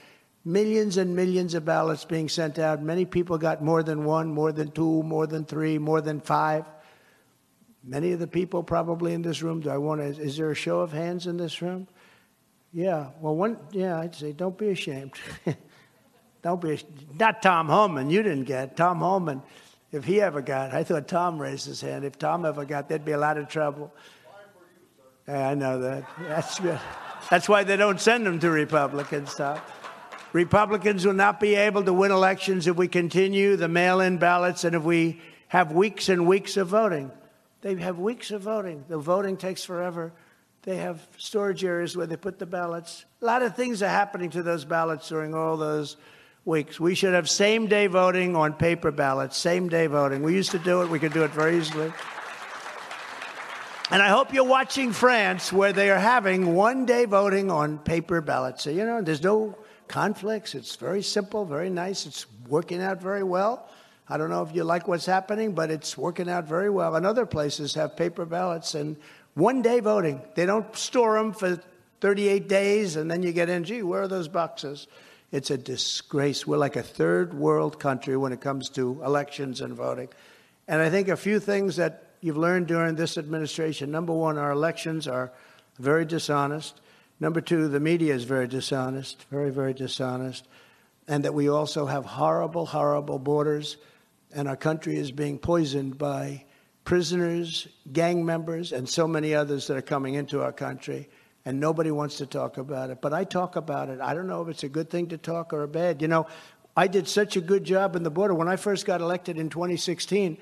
[0.45, 2.83] millions and millions of ballots being sent out.
[2.83, 6.65] Many people got more than one, more than two, more than three, more than five.
[7.83, 10.55] Many of the people probably in this room, do I want to, is there a
[10.55, 11.87] show of hands in this room?
[12.73, 15.13] Yeah, well, one, yeah, I'd say don't be ashamed.
[16.43, 16.81] don't be,
[17.19, 18.77] not Tom Homan, you didn't get.
[18.77, 19.43] Tom Homan.
[19.93, 22.05] if he ever got, I thought Tom raised his hand.
[22.05, 23.93] If Tom ever got, there'd be a lot of trouble.
[25.29, 26.05] Yeah, I know that.
[26.21, 26.81] That's good.
[27.31, 29.59] That's why they don't send them to Republicans, Tom.
[30.35, 34.65] Republicans will not be able to win elections if we continue the mail in ballots
[34.65, 37.13] and if we have weeks and weeks of voting.
[37.61, 38.85] They have weeks of voting.
[38.89, 40.13] The voting takes forever.
[40.63, 43.05] They have storage areas where they put the ballots.
[43.23, 45.97] A lot of things are happening to those ballots during all those
[46.45, 46.81] weeks.
[46.81, 50.25] We should have same day voting on paper ballots, same day voting.
[50.25, 51.93] We used to do it, we could do it very easily.
[53.93, 58.21] And I hope you're watching France where they are having one day voting on paper
[58.21, 58.65] ballots.
[58.65, 59.57] So, you know, there's no
[59.89, 60.55] conflicts.
[60.55, 62.07] It's very simple, very nice.
[62.07, 63.69] It's working out very well.
[64.09, 66.95] I don't know if you like what's happening, but it's working out very well.
[66.95, 68.97] And other places have paper ballots and
[69.35, 70.21] one day voting.
[70.35, 71.61] They don't store them for
[72.01, 74.87] 38 days and then you get in, gee, where are those boxes?
[75.33, 76.47] It's a disgrace.
[76.47, 80.09] We're like a third world country when it comes to elections and voting.
[80.69, 84.53] And I think a few things that you've learned during this administration number one, our
[84.53, 85.33] elections are
[85.79, 86.81] very dishonest.
[87.21, 90.47] Number two, the media is very dishonest, very, very dishonest.
[91.07, 93.77] And that we also have horrible, horrible borders,
[94.35, 96.45] and our country is being poisoned by
[96.85, 101.09] prisoners, gang members, and so many others that are coming into our country.
[101.45, 103.03] And nobody wants to talk about it.
[103.03, 104.01] But I talk about it.
[104.01, 106.01] I don't know if it's a good thing to talk or a bad.
[106.01, 106.27] You know,
[106.77, 108.35] I did such a good job in the border.
[108.35, 110.39] When I first got elected in 2016,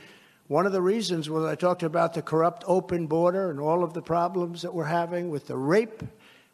[0.47, 3.94] one of the reasons was I talked about the corrupt open border and all of
[3.94, 6.03] the problems that we're having with the rape,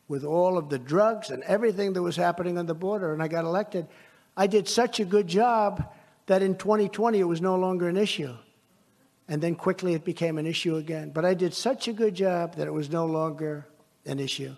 [0.09, 3.13] with all of the drugs and everything that was happening on the border.
[3.13, 3.87] And I got elected.
[4.37, 5.93] I did such a good job
[6.27, 8.35] that in 2020 it was no longer an issue
[9.29, 11.11] and then quickly it became an issue again.
[11.11, 13.67] But I did such a good job that it was no longer
[14.07, 14.57] an issue.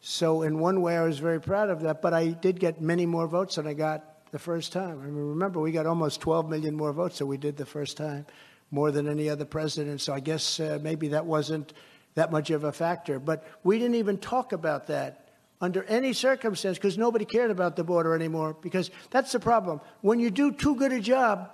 [0.00, 3.06] So, in one way, I was very proud of that, but I did get many
[3.06, 5.00] more votes than I got the first time.
[5.00, 7.96] I mean, remember, we got almost 12 million more votes than we did the first
[7.96, 8.26] time,
[8.70, 10.00] more than any other president.
[10.00, 11.72] So, I guess uh, maybe that wasn't
[12.16, 13.20] that much of a factor.
[13.20, 15.28] But we didn't even talk about that
[15.60, 19.80] under any circumstance because nobody cared about the border anymore, because that's the problem.
[20.00, 21.50] When you do too good a job,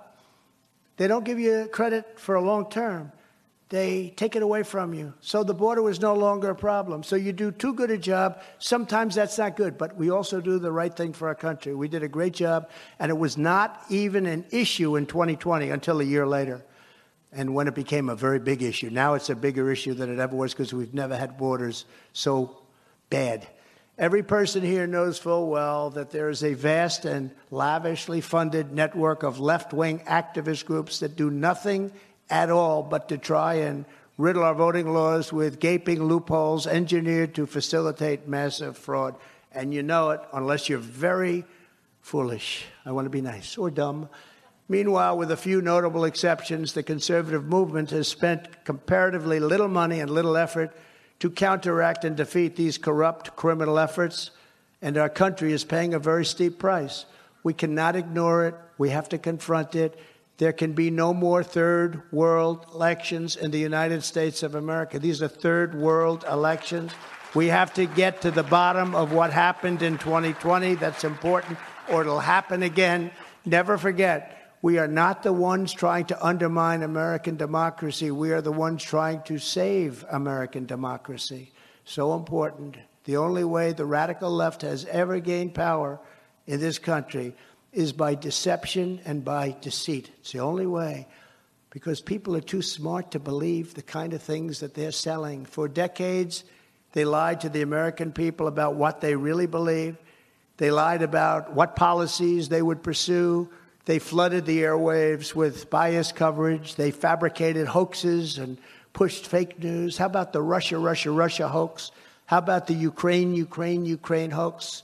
[0.97, 3.11] they don't give you credit for a long term.
[3.69, 5.13] They take it away from you.
[5.19, 7.01] So the border was no longer a problem.
[7.01, 8.41] So you do too good a job.
[8.59, 11.73] Sometimes that's not good, but we also do the right thing for our country.
[11.73, 12.69] We did a great job,
[12.99, 16.63] and it was not even an issue in 2020 until a year later.
[17.33, 18.89] And when it became a very big issue.
[18.89, 22.61] Now it's a bigger issue than it ever was because we've never had borders so
[23.09, 23.47] bad.
[23.97, 29.21] Every person here knows full well that there is a vast and lavishly funded network
[29.21, 31.91] of left wing activist groups that do nothing
[32.29, 33.85] at all but to try and
[34.17, 39.15] riddle our voting laws with gaping loopholes engineered to facilitate massive fraud.
[39.51, 41.45] And you know it unless you're very
[42.01, 42.65] foolish.
[42.85, 44.09] I want to be nice or dumb.
[44.73, 50.09] Meanwhile, with a few notable exceptions, the conservative movement has spent comparatively little money and
[50.09, 50.75] little effort
[51.19, 54.31] to counteract and defeat these corrupt criminal efforts,
[54.81, 57.05] and our country is paying a very steep price.
[57.43, 58.55] We cannot ignore it.
[58.79, 59.99] We have to confront it.
[60.37, 64.97] There can be no more third world elections in the United States of America.
[64.97, 66.93] These are third world elections.
[67.35, 70.73] We have to get to the bottom of what happened in 2020.
[70.73, 71.59] That's important,
[71.91, 73.11] or it'll happen again.
[73.45, 78.11] Never forget, we are not the ones trying to undermine American democracy.
[78.11, 81.51] We are the ones trying to save American democracy.
[81.83, 82.77] So important.
[83.03, 85.99] The only way the radical left has ever gained power
[86.47, 87.35] in this country
[87.73, 90.09] is by deception and by deceit.
[90.19, 91.07] It's the only way
[91.69, 95.43] because people are too smart to believe the kind of things that they're selling.
[95.43, 96.45] For decades,
[96.93, 99.97] they lied to the American people about what they really believe.
[100.55, 103.49] They lied about what policies they would pursue
[103.85, 106.75] they flooded the airwaves with biased coverage.
[106.75, 108.57] They fabricated hoaxes and
[108.93, 109.97] pushed fake news.
[109.97, 111.91] How about the Russia, Russia, Russia hoax?
[112.25, 114.83] How about the Ukraine, Ukraine, Ukraine hoax?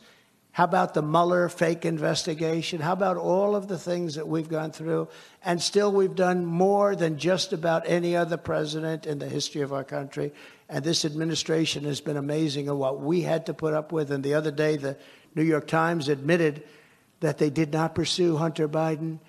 [0.51, 2.81] How about the Mueller fake investigation?
[2.81, 5.07] How about all of the things that we've gone through?
[5.45, 9.71] And still, we've done more than just about any other president in the history of
[9.71, 10.34] our country.
[10.67, 14.11] And this administration has been amazing of what we had to put up with.
[14.11, 14.97] And the other day, the
[15.34, 16.63] New York Times admitted
[17.19, 19.19] that they did not pursue Hunter Biden.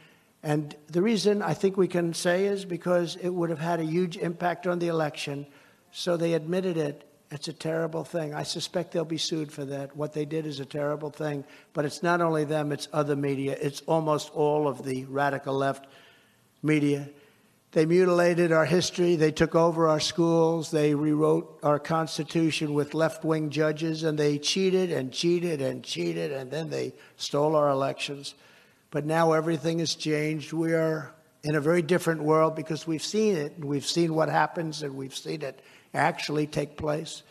[0.42, 3.84] And the reason I think we can say is because it would have had a
[3.84, 5.46] huge impact on the election.
[5.92, 7.06] So they admitted it.
[7.30, 8.34] It's a terrible thing.
[8.34, 9.94] I suspect they'll be sued for that.
[9.96, 11.44] What they did is a terrible thing.
[11.72, 13.56] But it's not only them, it's other media.
[13.60, 15.86] It's almost all of the radical left
[16.62, 17.08] media.
[17.72, 19.14] They mutilated our history.
[19.14, 20.72] They took over our schools.
[20.72, 26.32] They rewrote our Constitution with left wing judges, and they cheated and cheated and cheated,
[26.32, 28.34] and then they stole our elections.
[28.90, 30.52] But now everything has changed.
[30.52, 31.14] We are
[31.44, 34.96] in a very different world because we've seen it, and we've seen what happens, and
[34.96, 35.62] we've seen it
[35.94, 37.22] actually take place.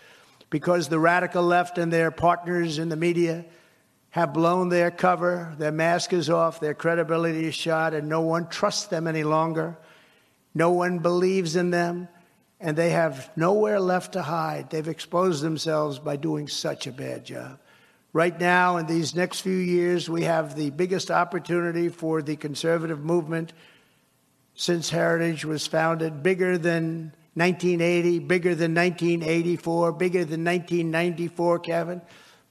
[0.49, 3.43] Because the radical left and their partners in the media
[4.11, 8.47] have blown their cover, their mask is off, their credibility is shot, and no one
[8.47, 9.77] trusts them any longer.
[10.53, 12.07] No one believes in them,
[12.59, 14.69] and they have nowhere left to hide.
[14.69, 17.59] They've exposed themselves by doing such a bad job.
[18.11, 23.03] Right now, in these next few years, we have the biggest opportunity for the conservative
[23.03, 23.53] movement
[24.55, 32.01] since Heritage was founded, bigger than 1980, bigger than 1984, bigger than 1994, Kevin,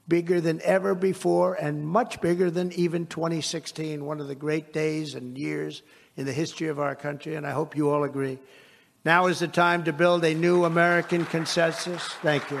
[0.07, 5.13] bigger than ever before, and much bigger than even 2016, one of the great days
[5.13, 5.83] and years
[6.19, 8.37] in the history of our country, and I hope you all agree.
[9.05, 12.03] Now is the time to build a new American consensus.
[12.21, 12.59] Thank you.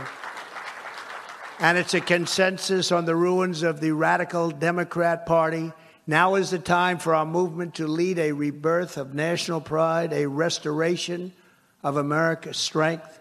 [1.59, 5.73] And it's a consensus on the ruins of the radical Democrat Party.
[6.07, 10.25] Now is the time for our movement to lead a rebirth of national pride, a
[10.25, 11.33] restoration
[11.83, 13.19] of America's strength,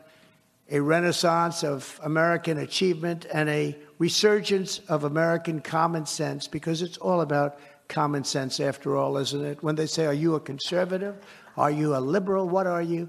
[0.71, 7.23] a renaissance of American achievement, and a resurgence of American common sense because it's all
[7.23, 7.59] about
[7.89, 9.63] common sense after all, isn't it?
[9.63, 11.17] When they say, Are you a conservative?
[11.57, 12.49] Are you a liberal?
[12.49, 13.09] What are you?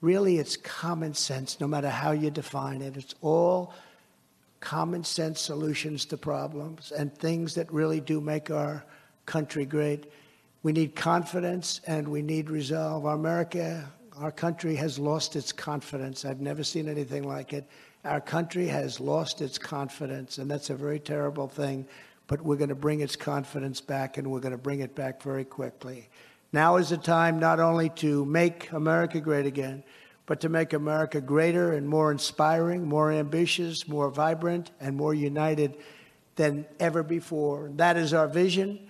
[0.00, 2.96] Really, it's common sense, no matter how you define it.
[2.96, 3.72] It's all
[4.60, 8.84] common sense solutions to problems and things that really do make our
[9.24, 10.10] country great.
[10.62, 13.06] We need confidence and we need resolve.
[13.06, 16.24] Our America, our country has lost its confidence.
[16.24, 17.64] I've never seen anything like it.
[18.04, 21.86] Our country has lost its confidence, and that's a very terrible thing
[22.26, 25.22] but we're going to bring its confidence back, and we're going to bring it back
[25.22, 26.08] very quickly.
[26.52, 29.84] Now is the time not only to make America great again,
[30.26, 35.76] but to make America greater and more inspiring, more ambitious, more vibrant, and more united
[36.34, 37.70] than ever before.
[37.76, 38.88] That is our vision.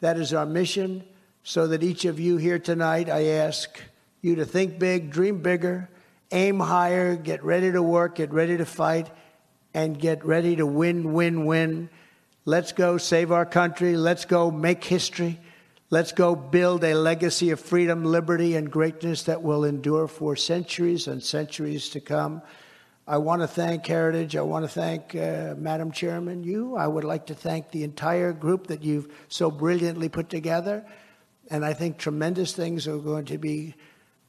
[0.00, 1.04] That is our mission.
[1.42, 3.80] So that each of you here tonight, I ask
[4.20, 5.88] you to think big, dream bigger,
[6.32, 9.10] aim higher, get ready to work, get ready to fight,
[9.74, 11.88] and get ready to win, win, win.
[12.48, 13.96] Let's go save our country.
[13.96, 15.40] Let's go make history.
[15.90, 21.08] Let's go build a legacy of freedom, liberty, and greatness that will endure for centuries
[21.08, 22.42] and centuries to come.
[23.04, 24.36] I want to thank Heritage.
[24.36, 26.76] I want to thank uh, Madam Chairman, you.
[26.76, 30.86] I would like to thank the entire group that you've so brilliantly put together.
[31.50, 33.74] And I think tremendous things are going to be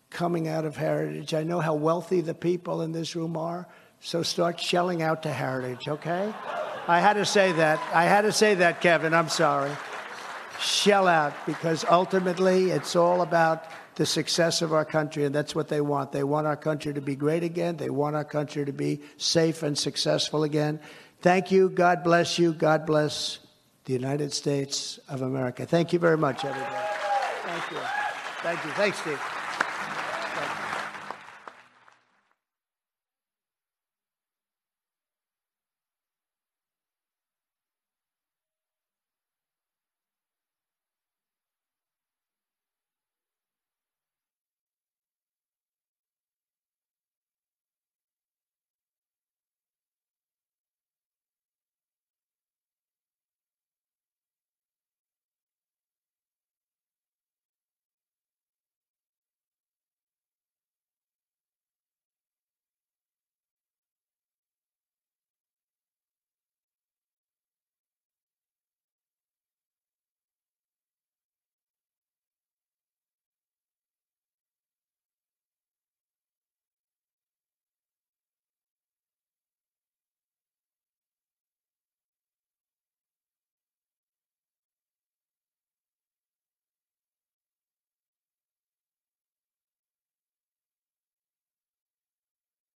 [0.10, 1.36] coming out of Heritage.
[1.36, 3.68] I know how wealthy the people in this room are,
[4.00, 6.34] so start shelling out to Heritage, okay?
[6.88, 7.82] I had to say that.
[7.94, 9.14] I had to say that, Kevin.
[9.14, 9.72] I'm sorry.
[10.60, 13.66] Shell out because ultimately it's all about
[13.96, 16.12] the success of our country, and that's what they want.
[16.12, 17.78] They want our country to be great again.
[17.78, 20.80] They want our country to be safe and successful again.
[21.22, 21.70] Thank you.
[21.70, 22.54] God bless you.
[22.54, 23.40] God bless
[23.86, 25.66] the United States of America.
[25.66, 26.76] Thank you very much, everybody.
[27.44, 27.78] Thank you.
[28.44, 28.72] Thank you.
[28.72, 29.37] Thanks, Steve.